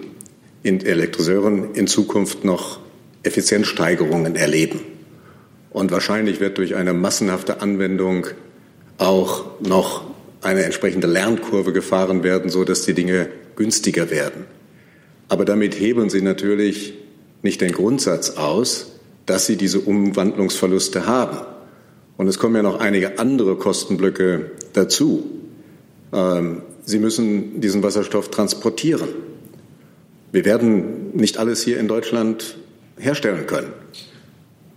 [0.62, 2.80] in Elektroseuren in Zukunft noch
[3.22, 4.80] Effizienzsteigerungen erleben.
[5.70, 8.26] Und wahrscheinlich wird durch eine massenhafte Anwendung
[8.98, 10.04] auch noch
[10.42, 14.44] eine entsprechende Lernkurve gefahren werden, so dass die Dinge günstiger werden.
[15.30, 16.92] Aber damit hebeln Sie natürlich
[17.40, 21.38] nicht den Grundsatz aus, dass Sie diese Umwandlungsverluste haben.
[22.18, 25.30] Und es kommen ja noch einige andere Kostenblöcke dazu.
[26.12, 29.08] Ähm, Sie müssen diesen Wasserstoff transportieren.
[30.32, 32.56] Wir werden nicht alles hier in Deutschland
[32.98, 33.72] herstellen können.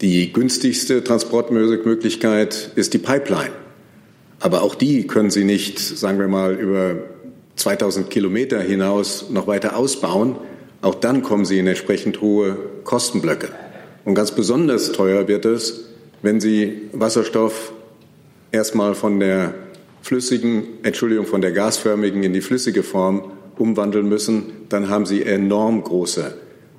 [0.01, 3.53] Die günstigste Transportmöglichkeit ist die Pipeline.
[4.39, 6.95] Aber auch die können Sie nicht, sagen wir mal, über
[7.55, 10.35] 2000 Kilometer hinaus noch weiter ausbauen.
[10.81, 13.49] Auch dann kommen Sie in entsprechend hohe Kostenblöcke.
[14.05, 15.90] Und ganz besonders teuer wird es,
[16.21, 17.73] wenn Sie Wasserstoff
[18.51, 19.53] erstmal von der
[20.01, 25.83] flüssigen, Entschuldigung, von der gasförmigen in die flüssige Form umwandeln müssen, dann haben sie enorm
[25.83, 26.33] große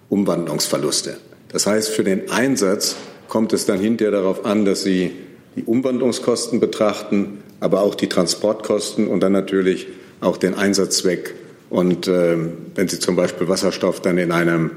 [0.08, 1.16] Umwandlungsverluste.
[1.48, 2.96] Das heißt, für den Einsatz
[3.28, 5.12] kommt es dann hinterher darauf an, dass sie
[5.56, 9.86] die Umwandlungskosten betrachten, aber auch die Transportkosten und dann natürlich
[10.20, 11.34] auch den Einsatzzweck.
[11.70, 12.36] Und äh,
[12.74, 14.72] wenn Sie zum Beispiel Wasserstoff dann in einem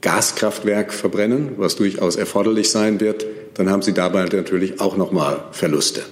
[0.00, 5.44] Gaskraftwerk verbrennen, was durchaus erforderlich sein wird, dann haben Sie dabei natürlich auch noch mal
[5.52, 6.02] Verluste.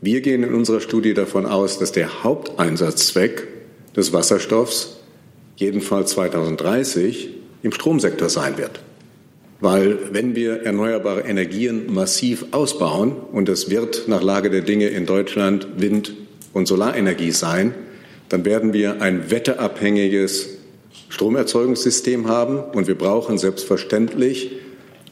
[0.00, 3.48] Wir gehen in unserer Studie davon aus, dass der Haupteinsatzzweck
[3.96, 4.98] des Wasserstoffs
[5.56, 7.30] jedenfalls 2030
[7.62, 8.80] im Stromsektor sein wird.
[9.60, 15.06] Weil wenn wir erneuerbare Energien massiv ausbauen, und es wird nach Lage der Dinge in
[15.06, 16.14] Deutschland Wind
[16.52, 17.74] und Solarenergie sein,
[18.28, 20.55] dann werden wir ein wetterabhängiges
[21.08, 24.52] Stromerzeugungssystem haben und wir brauchen selbstverständlich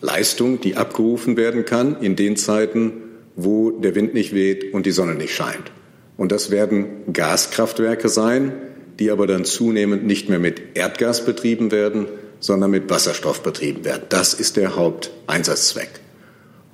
[0.01, 2.93] Leistung, die abgerufen werden kann in den Zeiten,
[3.37, 5.73] wo der Wind nicht weht und die Sonne nicht scheint.
[6.17, 8.53] Und das werden Gaskraftwerke sein,
[8.99, 12.07] die aber dann zunehmend nicht mehr mit Erdgas betrieben werden,
[12.39, 14.05] sondern mit Wasserstoff betrieben werden.
[14.09, 15.91] Das ist der Haupteinsatzzweck.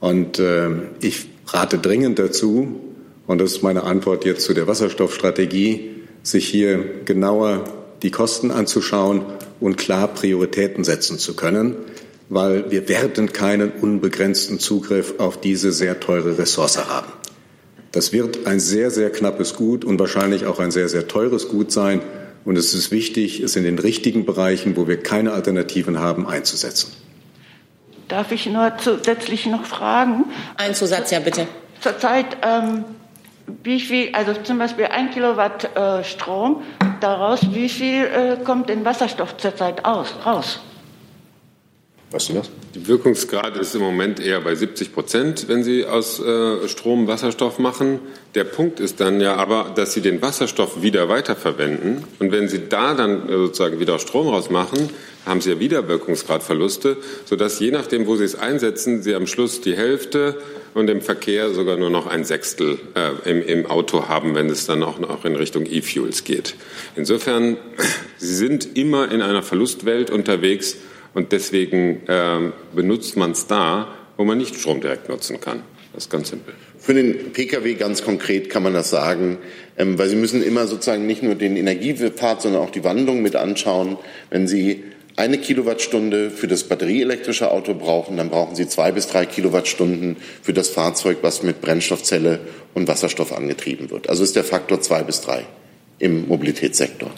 [0.00, 2.80] Und äh, ich rate dringend dazu,
[3.26, 5.90] und das ist meine Antwort jetzt zu der Wasserstoffstrategie,
[6.22, 7.64] sich hier genauer
[8.03, 9.22] die Kosten anzuschauen
[9.61, 11.76] und klar Prioritäten setzen zu können,
[12.28, 17.12] weil wir werden keinen unbegrenzten Zugriff auf diese sehr teure Ressource haben.
[17.92, 21.72] Das wird ein sehr, sehr knappes Gut und wahrscheinlich auch ein sehr, sehr teures Gut
[21.72, 22.01] sein.
[22.44, 26.92] Und es ist wichtig, es in den richtigen Bereichen, wo wir keine Alternativen haben, einzusetzen.
[28.09, 30.24] Darf ich nur zusätzlich noch fragen?
[30.57, 31.46] Ein Zusatz, ja, bitte.
[31.80, 32.84] Zurzeit, ähm,
[33.62, 36.62] wie viel, also zum Beispiel ein Kilowatt äh, Strom,
[37.01, 40.61] daraus, wie viel äh, kommt in Wasserstoff zurzeit aus, raus?
[42.12, 42.51] Was ist das?
[42.74, 47.61] Die Wirkungsgrad ist im Moment eher bei 70 Prozent, wenn Sie aus äh, Strom Wasserstoff
[47.61, 48.01] machen.
[48.34, 52.05] Der Punkt ist dann ja aber, dass Sie den Wasserstoff wieder weiterverwenden.
[52.18, 54.91] Und wenn Sie da dann äh, sozusagen wieder Strom rausmachen,
[55.26, 59.60] haben Sie ja wieder Wirkungsgradverluste, sodass je nachdem, wo Sie es einsetzen, Sie am Schluss
[59.60, 60.36] die Hälfte
[60.74, 64.66] und im Verkehr sogar nur noch ein Sechstel äh, im, im, Auto haben, wenn es
[64.66, 66.54] dann auch noch in Richtung E-Fuels geht.
[66.96, 67.56] Insofern,
[68.18, 70.76] Sie sind immer in einer Verlustwelt unterwegs
[71.14, 75.62] und deswegen ähm, benutzt man es da, wo man nicht Strom direkt nutzen kann.
[75.92, 76.54] Das ist ganz simpel.
[76.78, 79.38] Für den Pkw ganz konkret kann man das sagen,
[79.76, 83.34] ähm, weil Sie müssen immer sozusagen nicht nur den Energiepfad, sondern auch die Wandlung mit
[83.34, 83.98] anschauen.
[84.30, 84.84] Wenn Sie
[85.20, 90.54] eine Kilowattstunde für das batterieelektrische Auto brauchen, dann brauchen Sie zwei bis drei Kilowattstunden für
[90.54, 92.40] das Fahrzeug, was mit Brennstoffzelle
[92.74, 94.08] und Wasserstoff angetrieben wird.
[94.08, 95.44] Also ist der Faktor zwei bis drei
[95.98, 97.10] im Mobilitätssektor.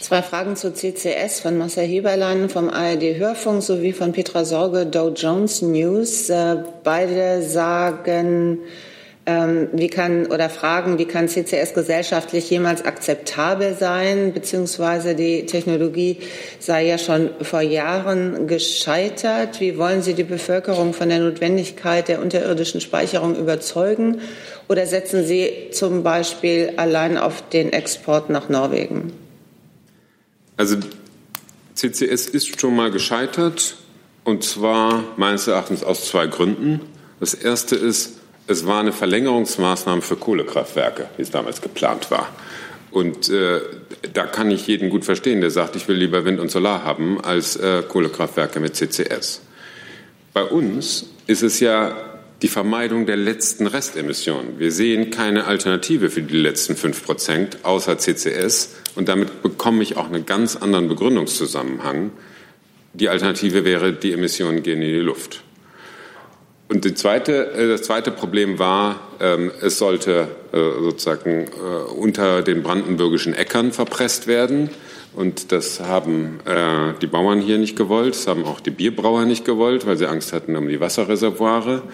[0.00, 5.08] Zwei Fragen zu CCS von Marcel Heberlein vom ARD Hörfunk sowie von Petra Sorge Dow
[5.08, 6.28] Jones News.
[6.28, 8.58] Äh, beide sagen,
[9.26, 16.18] wie kann oder fragen, wie kann CCS gesellschaftlich jemals akzeptabel sein, beziehungsweise die Technologie
[16.60, 19.60] sei ja schon vor Jahren gescheitert.
[19.60, 24.20] Wie wollen Sie die Bevölkerung von der Notwendigkeit der unterirdischen Speicherung überzeugen?
[24.68, 29.12] Oder setzen Sie zum Beispiel allein auf den Export nach Norwegen?
[30.56, 30.76] Also
[31.74, 33.76] CCS ist schon mal gescheitert
[34.22, 36.80] und zwar meines Erachtens aus zwei Gründen.
[37.18, 38.15] Das erste ist,
[38.46, 42.28] es war eine Verlängerungsmaßnahme für Kohlekraftwerke, wie es damals geplant war.
[42.90, 43.60] Und äh,
[44.12, 47.20] da kann ich jeden gut verstehen, der sagt, ich will lieber Wind und Solar haben
[47.20, 49.42] als äh, Kohlekraftwerke mit CCS.
[50.32, 51.96] Bei uns ist es ja
[52.42, 54.58] die Vermeidung der letzten Restemissionen.
[54.58, 59.96] Wir sehen keine Alternative für die letzten fünf Prozent außer CCS und damit bekomme ich
[59.96, 62.12] auch einen ganz anderen Begründungszusammenhang.
[62.92, 65.42] Die Alternative wäre, die Emissionen gehen in die Luft.
[66.68, 72.42] Und die zweite, äh, das zweite Problem war, ähm, es sollte äh, sozusagen äh, unter
[72.42, 74.70] den brandenburgischen Äckern verpresst werden.
[75.14, 76.40] Und das haben
[77.00, 80.34] die Bauern hier nicht gewollt, das haben auch die Bierbrauer nicht gewollt, weil sie Angst
[80.34, 81.84] hatten um die Wasserreservoire.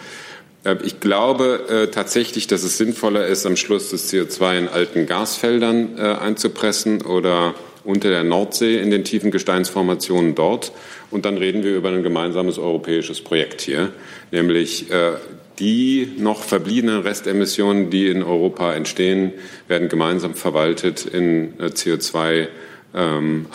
[0.82, 5.96] Ich glaube äh, tatsächlich, dass es sinnvoller ist, am Schluss das CO2 in alten Gasfeldern
[5.98, 7.54] äh, einzupressen oder
[7.84, 10.72] unter der Nordsee in den tiefen Gesteinsformationen dort.
[11.10, 13.90] Und dann reden wir über ein gemeinsames europäisches Projekt hier,
[14.30, 15.12] nämlich äh,
[15.58, 19.32] die noch verbliebenen Restemissionen, die in Europa entstehen,
[19.68, 22.48] werden gemeinsam verwaltet in äh, CO2
[22.94, 23.46] ähm,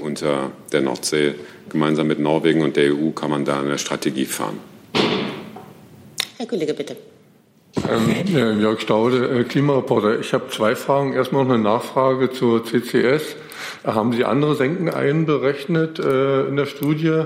[0.00, 1.34] unter der Nordsee.
[1.68, 4.58] Gemeinsam mit Norwegen und der EU kann man da eine Strategie fahren.
[6.36, 6.96] Herr Kollege, bitte.
[7.76, 10.18] Ähm, Jörg Staude, äh, Klimareporter.
[10.20, 11.12] Ich habe zwei Fragen.
[11.12, 13.36] Erstmal noch eine Nachfrage zur CCS.
[13.84, 17.24] Haben Sie andere Senken einberechnet äh, in der Studie?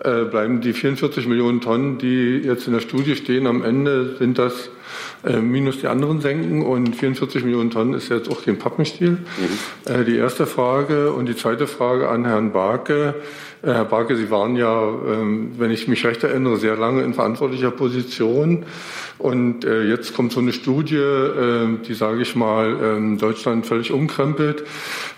[0.00, 4.38] Äh, bleiben die 44 Millionen Tonnen, die jetzt in der Studie stehen, am Ende sind
[4.38, 4.68] das
[5.24, 9.12] äh, minus die anderen Senken und 44 Millionen Tonnen ist jetzt auch kein Pappenstiel.
[9.12, 9.92] Mhm.
[9.92, 13.14] Äh, die erste Frage und die zweite Frage an Herrn Barke.
[13.64, 17.14] Äh, Herr Barke, Sie waren ja, ähm, wenn ich mich recht erinnere, sehr lange in
[17.14, 18.66] verantwortlicher Position.
[19.18, 23.92] Und äh, jetzt kommt so eine Studie, äh, die, sage ich mal, ähm, Deutschland völlig
[23.92, 24.64] umkrempelt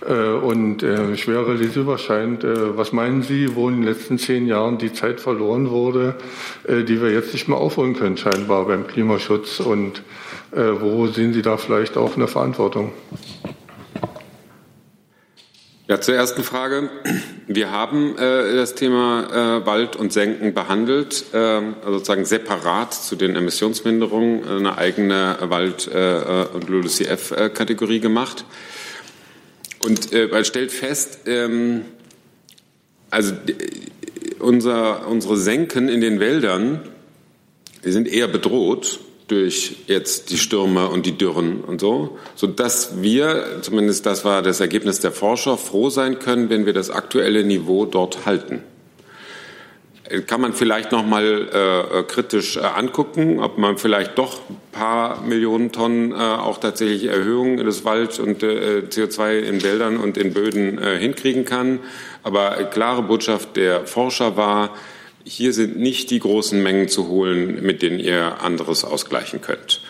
[0.07, 0.83] und
[1.17, 2.45] schwer realisierbar scheint.
[2.45, 6.15] Was meinen Sie, wo in den letzten zehn Jahren die Zeit verloren wurde,
[6.69, 9.59] die wir jetzt nicht mehr aufholen können, scheinbar beim Klimaschutz?
[9.59, 10.03] Und
[10.53, 12.93] wo sehen Sie da vielleicht auch eine Verantwortung?
[15.89, 16.91] Ja, zur ersten Frage.
[17.49, 23.37] Wir haben äh, das Thema äh, Wald und Senken behandelt, äh, sozusagen separat zu den
[23.37, 28.45] Emissionsminderungen eine eigene Wald- äh, und LULUCF-Kategorie gemacht.
[29.79, 31.85] Und äh, man stellt fest, ähm,
[33.11, 33.35] also
[34.41, 36.81] unser, unsere Senken in den Wäldern,
[37.85, 38.99] die sind eher bedroht
[39.29, 44.43] durch jetzt die Stürme und die Dürren und so, so dass wir, zumindest das war
[44.43, 48.63] das Ergebnis der Forscher, froh sein können, wenn wir das aktuelle Niveau dort halten.
[50.29, 55.23] Kann man vielleicht noch mal äh, kritisch äh, angucken, ob man vielleicht doch ein paar
[55.23, 60.33] Millionen Tonnen äh, auch tatsächlich Erhöhungen des Wald- und äh, CO2 in Wäldern und in
[60.33, 61.81] Böden äh, hinkriegen kann.
[62.23, 64.77] Aber klare Botschaft der Forscher war,
[65.27, 69.81] hier sind nicht die großen Mengen zu holen, mit denen ihr anderes ausgleichen könnt.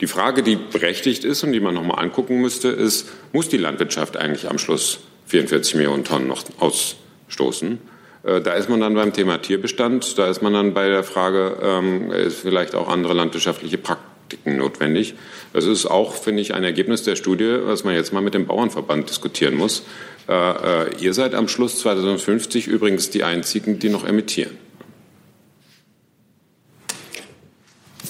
[0.00, 3.56] Die Frage, die berechtigt ist und die man noch mal angucken müsste, ist, muss die
[3.56, 7.78] Landwirtschaft eigentlich am Schluss 44 Millionen Tonnen noch ausstoßen?
[8.22, 11.56] Äh, da ist man dann beim Thema Tierbestand, da ist man dann bei der Frage,
[11.60, 15.14] ähm, ist vielleicht auch andere landwirtschaftliche Praktiken notwendig.
[15.52, 18.46] Das ist auch, finde ich, ein Ergebnis der Studie, was man jetzt mal mit dem
[18.46, 19.82] Bauernverband diskutieren muss.
[20.28, 24.63] Äh, äh, ihr seid am Schluss 2050 übrigens die einzigen, die noch emittieren.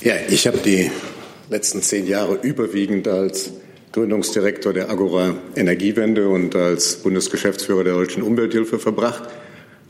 [0.05, 0.91] Ja, ich habe die
[1.49, 3.53] letzten zehn Jahre überwiegend als
[3.93, 9.23] Gründungsdirektor der Agora Energiewende und als Bundesgeschäftsführer der Deutschen Umwelthilfe verbracht.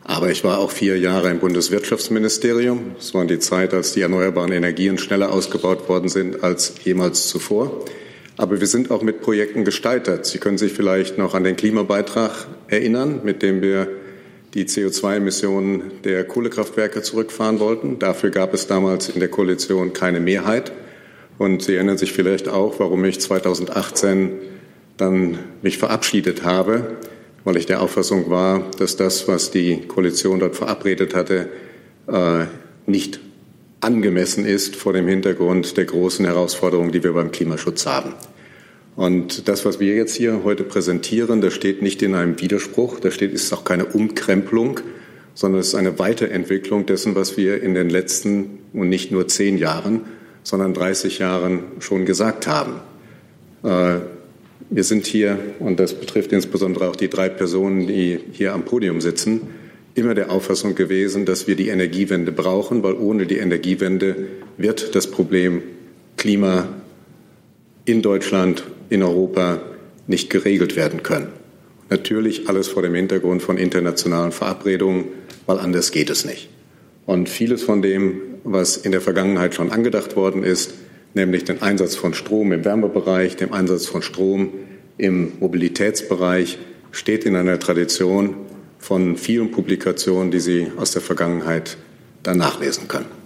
[0.05, 2.95] Aber ich war auch vier Jahre im Bundeswirtschaftsministerium.
[2.97, 7.85] Es war die Zeit, als die erneuerbaren Energien schneller ausgebaut worden sind als jemals zuvor.
[8.37, 10.27] Aber wir sind auch mit Projekten gestaltet.
[10.27, 13.89] Sie können sich vielleicht noch an den Klimabeitrag erinnern, mit dem wir
[14.55, 17.99] die CO2-Emissionen der Kohlekraftwerke zurückfahren wollten.
[17.99, 20.73] Dafür gab es damals in der Koalition keine Mehrheit.
[21.39, 24.31] Und Sie erinnern sich vielleicht auch, warum ich 2018
[24.97, 26.97] dann mich verabschiedet habe,
[27.43, 31.49] weil ich der Auffassung war, dass das, was die Koalition dort verabredet hatte,
[32.07, 32.45] äh,
[32.87, 33.19] nicht
[33.81, 38.15] angemessen ist vor dem Hintergrund der großen Herausforderungen, die wir beim Klimaschutz haben.
[38.97, 43.11] Und das, was wir jetzt hier heute präsentieren, das steht nicht in einem Widerspruch, da
[43.11, 44.81] steht, ist auch keine Umkrempelung,
[45.35, 49.59] sondern es ist eine Weiterentwicklung dessen, was wir in den letzten und nicht nur zehn
[49.59, 50.03] Jahren,
[50.45, 52.75] sondern 30 Jahren schon gesagt haben.
[53.65, 54.01] Äh,
[54.71, 59.01] wir sind hier, und das betrifft insbesondere auch die drei Personen, die hier am Podium
[59.01, 59.43] sitzen,
[59.95, 65.09] immer der Auffassung gewesen, dass wir die Energiewende brauchen, weil ohne die Energiewende wird das
[65.11, 65.63] Problem
[66.17, 66.69] Klima
[67.85, 69.61] in Deutschland in Europa
[70.07, 71.29] nicht geregelt werden können.
[71.91, 75.05] Natürlich alles vor dem Hintergrund von internationalen Verabredungen,
[75.47, 76.49] weil anders geht es nicht.
[77.07, 80.75] Und vieles von dem, was in der Vergangenheit schon angedacht worden ist,
[81.15, 84.51] nämlich den Einsatz von Strom im Wärmebereich, dem Einsatz von Strom
[84.97, 86.59] im Mobilitätsbereich,
[86.93, 88.37] steht in einer Tradition
[88.79, 91.77] von vielen Publikationen, die Sie aus der Vergangenheit
[92.23, 93.24] dann nachlesen können.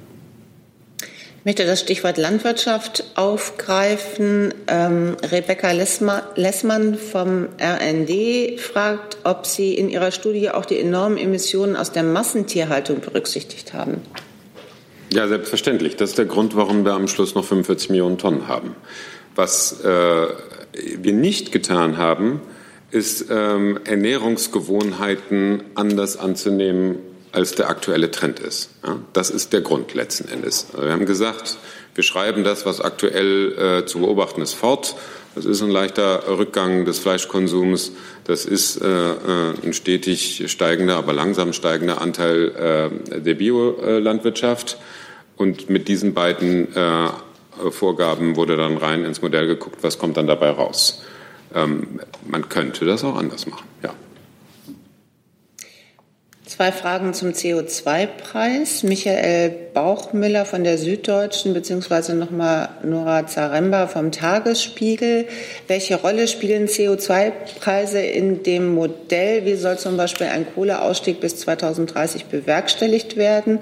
[1.48, 4.52] Ich möchte das Stichwort Landwirtschaft aufgreifen.
[4.66, 11.74] Ähm, Rebecca Lessmann vom RND fragt, ob Sie in Ihrer Studie auch die enormen Emissionen
[11.74, 14.02] aus der Massentierhaltung berücksichtigt haben.
[15.10, 15.96] Ja, selbstverständlich.
[15.96, 18.76] Das ist der Grund, warum wir am Schluss noch 45 Millionen Tonnen haben.
[19.34, 20.26] Was äh,
[20.98, 22.42] wir nicht getan haben,
[22.90, 26.96] ist ähm, Ernährungsgewohnheiten anders anzunehmen
[27.38, 28.70] als der aktuelle Trend ist.
[28.84, 30.66] Ja, das ist der Grund letzten Endes.
[30.72, 31.56] Also wir haben gesagt,
[31.94, 34.96] wir schreiben das, was aktuell äh, zu beobachten ist, fort.
[35.36, 37.92] Das ist ein leichter Rückgang des Fleischkonsums.
[38.24, 44.78] Das ist äh, äh ein stetig steigender, aber langsam steigender Anteil äh, der Biolandwirtschaft.
[45.36, 47.08] Und mit diesen beiden äh,
[47.70, 51.02] Vorgaben wurde dann rein ins Modell geguckt, was kommt dann dabei raus.
[51.54, 53.94] Ähm, man könnte das auch anders machen, ja.
[56.48, 58.82] Zwei Fragen zum CO2-Preis.
[58.82, 65.26] Michael Bauchmüller von der Süddeutschen beziehungsweise nochmal Nora Zaremba vom Tagesspiegel.
[65.66, 69.44] Welche Rolle spielen CO2-Preise in dem Modell?
[69.44, 73.58] Wie soll zum Beispiel ein Kohleausstieg bis 2030 bewerkstelligt werden?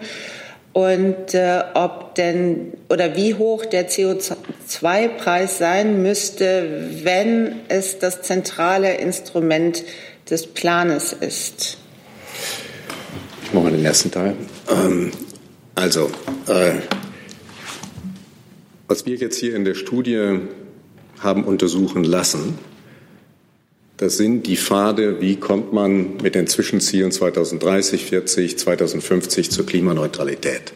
[0.72, 8.94] Und äh, ob denn oder wie hoch der CO2-Preis sein müsste, wenn es das zentrale
[8.94, 9.82] Instrument
[10.30, 11.78] des Planes ist.
[13.56, 14.36] Ich mache mal den ersten Teil.
[14.68, 15.10] Ähm,
[15.74, 16.10] also,
[16.46, 16.72] äh,
[18.86, 20.40] was wir jetzt hier in der Studie
[21.20, 22.58] haben untersuchen lassen,
[23.96, 30.74] das sind die Pfade, wie kommt man mit den Zwischenzielen 2030, 40, 2050 zur Klimaneutralität.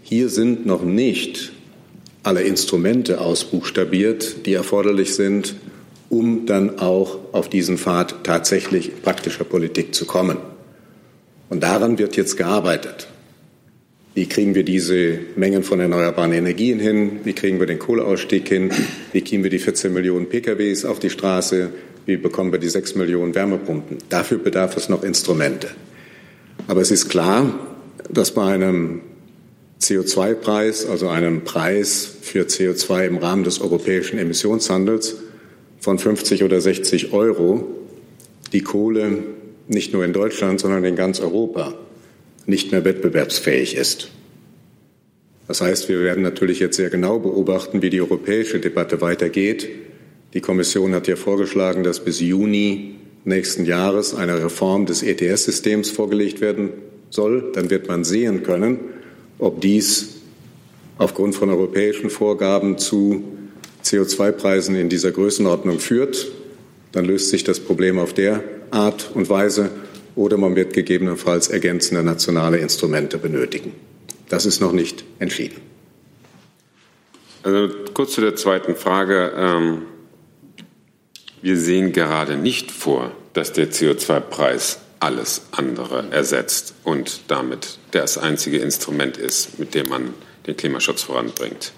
[0.00, 1.52] Hier sind noch nicht
[2.22, 5.56] alle Instrumente ausbuchstabiert, die erforderlich sind,
[6.08, 10.38] um dann auch auf diesen Pfad tatsächlich praktischer Politik zu kommen.
[11.52, 13.08] Und daran wird jetzt gearbeitet.
[14.14, 17.20] Wie kriegen wir diese Mengen von erneuerbaren Energien hin?
[17.24, 18.70] Wie kriegen wir den Kohleausstieg hin?
[19.12, 21.68] Wie kriegen wir die 14 Millionen PKWs auf die Straße?
[22.06, 23.98] Wie bekommen wir die 6 Millionen Wärmepumpen?
[24.08, 25.68] Dafür bedarf es noch Instrumente.
[26.68, 27.52] Aber es ist klar,
[28.10, 29.02] dass bei einem
[29.78, 35.16] CO2-Preis, also einem Preis für CO2 im Rahmen des europäischen Emissionshandels
[35.80, 37.66] von 50 oder 60 Euro,
[38.54, 39.18] die Kohle
[39.68, 41.74] nicht nur in Deutschland, sondern in ganz Europa
[42.46, 44.10] nicht mehr wettbewerbsfähig ist.
[45.48, 49.68] Das heißt, wir werden natürlich jetzt sehr genau beobachten, wie die europäische Debatte weitergeht.
[50.34, 56.40] Die Kommission hat ja vorgeschlagen, dass bis Juni nächsten Jahres eine Reform des ETS-Systems vorgelegt
[56.40, 56.70] werden
[57.10, 57.52] soll.
[57.54, 58.78] Dann wird man sehen können,
[59.38, 60.16] ob dies
[60.98, 63.24] aufgrund von europäischen Vorgaben zu
[63.84, 66.28] CO2-Preisen in dieser Größenordnung führt.
[66.92, 68.42] Dann löst sich das Problem auf der
[68.72, 69.70] Art und Weise
[70.14, 73.72] oder man wird gegebenenfalls ergänzende nationale Instrumente benötigen.
[74.28, 75.60] Das ist noch nicht entschieden.
[77.42, 79.32] Also kurz zu der zweiten Frage.
[79.36, 79.82] Ähm,
[81.42, 88.58] wir sehen gerade nicht vor, dass der CO2-Preis alles andere ersetzt und damit das einzige
[88.58, 90.14] Instrument ist, mit dem man
[90.46, 91.72] den Klimaschutz voranbringt.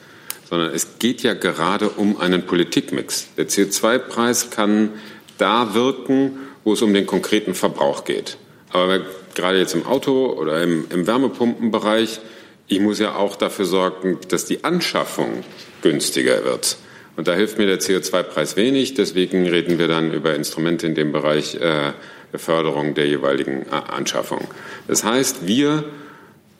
[0.49, 3.29] Sondern es geht ja gerade um einen Politikmix.
[3.39, 4.91] Der CO2-Preis kann
[5.39, 8.39] da wirken, wo es um den konkreten Verbrauch geht.
[8.71, 9.01] Aber
[9.35, 12.21] gerade jetzt im Auto oder im, im Wärmepumpenbereich,
[12.67, 15.45] ich muss ja auch dafür sorgen, dass die Anschaffung
[15.83, 16.79] günstiger wird.
[17.17, 18.95] Und da hilft mir der CO2-Preis wenig.
[18.95, 21.93] Deswegen reden wir dann über Instrumente in dem Bereich äh,
[22.33, 24.49] der Förderung der jeweiligen äh, Anschaffung.
[24.89, 25.85] Das heißt, wir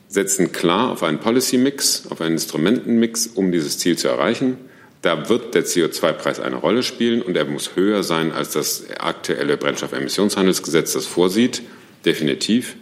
[0.07, 4.57] setzen klar auf einen Policy-Mix, auf einen Instrumentenmix, um dieses Ziel zu erreichen.
[5.05, 9.55] Da wird der CO2-Preis eine Rolle spielen und er muss höher sein, als das aktuelle
[9.55, 11.61] Brennstoffemissionshandelsgesetz das vorsieht,
[12.05, 12.75] definitiv.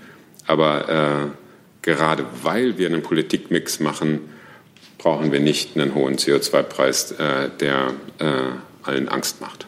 [0.47, 1.27] Aber äh,
[1.81, 4.21] gerade weil wir einen Politikmix machen,
[4.99, 8.23] brauchen wir nicht einen hohen CO2-Preis, äh, der äh,
[8.83, 9.67] allen Angst macht.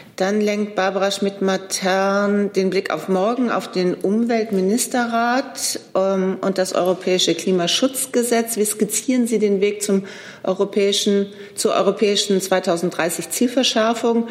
[0.21, 7.33] Dann lenkt Barbara Schmidt-Matern den Blick auf morgen auf den Umweltministerrat ähm, und das europäische
[7.33, 8.55] Klimaschutzgesetz.
[8.55, 10.05] Wie skizzieren Sie den Weg zum
[10.43, 14.27] europäischen, zur europäischen 2030 Zielverschärfung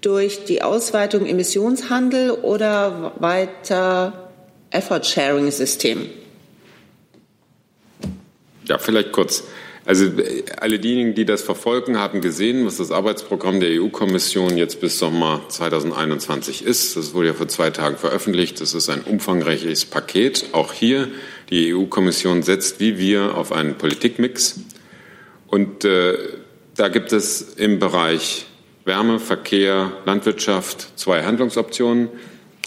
[0.00, 4.32] durch die Ausweitung Emissionshandel oder weiter
[4.70, 6.10] Effort-Sharing-System?
[8.64, 9.44] Ja, vielleicht kurz.
[9.88, 10.04] Also
[10.60, 15.40] alle diejenigen, die das verfolgen, haben gesehen, was das Arbeitsprogramm der EU-Kommission jetzt bis Sommer
[15.48, 16.94] 2021 ist.
[16.98, 18.60] Das wurde ja vor zwei Tagen veröffentlicht.
[18.60, 20.50] Das ist ein umfangreiches Paket.
[20.52, 21.08] Auch hier,
[21.48, 24.60] die EU-Kommission setzt wie wir auf einen Politikmix.
[25.46, 26.18] Und äh,
[26.76, 28.44] da gibt es im Bereich
[28.84, 32.10] Wärme, Verkehr, Landwirtschaft zwei Handlungsoptionen.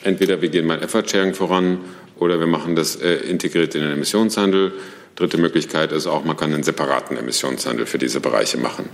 [0.01, 1.81] Entweder wir gehen mal Effort-Sharing voran
[2.17, 4.73] oder wir machen das äh, integriert in den Emissionshandel.
[5.15, 8.89] Dritte Möglichkeit ist auch, man kann einen separaten Emissionshandel für diese Bereiche machen.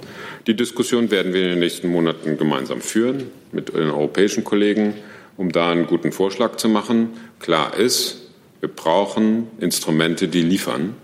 [0.48, 4.96] Die Diskussion werden wir in den nächsten Monaten gemeinsam führen mit den europäischen Kollegen,
[5.38, 7.10] um da einen guten Vorschlag zu machen.
[7.40, 8.28] Klar ist,
[8.60, 10.96] wir brauchen Instrumente, die liefern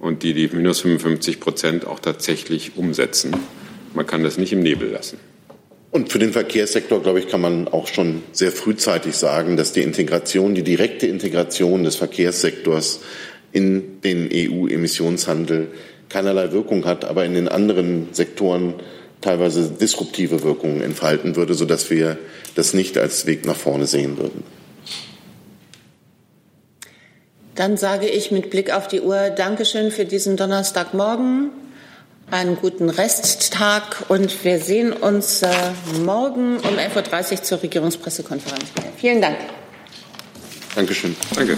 [0.00, 3.36] und die die minus 55 Prozent auch tatsächlich umsetzen.
[3.94, 5.18] Man kann das nicht im Nebel lassen.
[5.92, 9.82] Und für den Verkehrssektor, glaube ich, kann man auch schon sehr frühzeitig sagen, dass die
[9.82, 13.00] Integration, die direkte Integration des Verkehrssektors
[13.52, 15.68] in den EU-Emissionshandel
[16.08, 18.74] keinerlei Wirkung hat, aber in den anderen Sektoren
[19.20, 22.18] teilweise disruptive Wirkungen entfalten würde, sodass wir
[22.54, 24.42] das nicht als Weg nach vorne sehen würden.
[27.54, 31.50] Dann sage ich mit Blick auf die Uhr Dankeschön für diesen Donnerstagmorgen,
[32.30, 35.48] einen guten Resttag und wir sehen uns äh,
[36.04, 38.64] morgen um 11.30 Uhr zur Regierungspressekonferenz.
[38.96, 39.36] Vielen Dank.
[40.74, 41.16] Dankeschön.
[41.34, 41.56] Danke.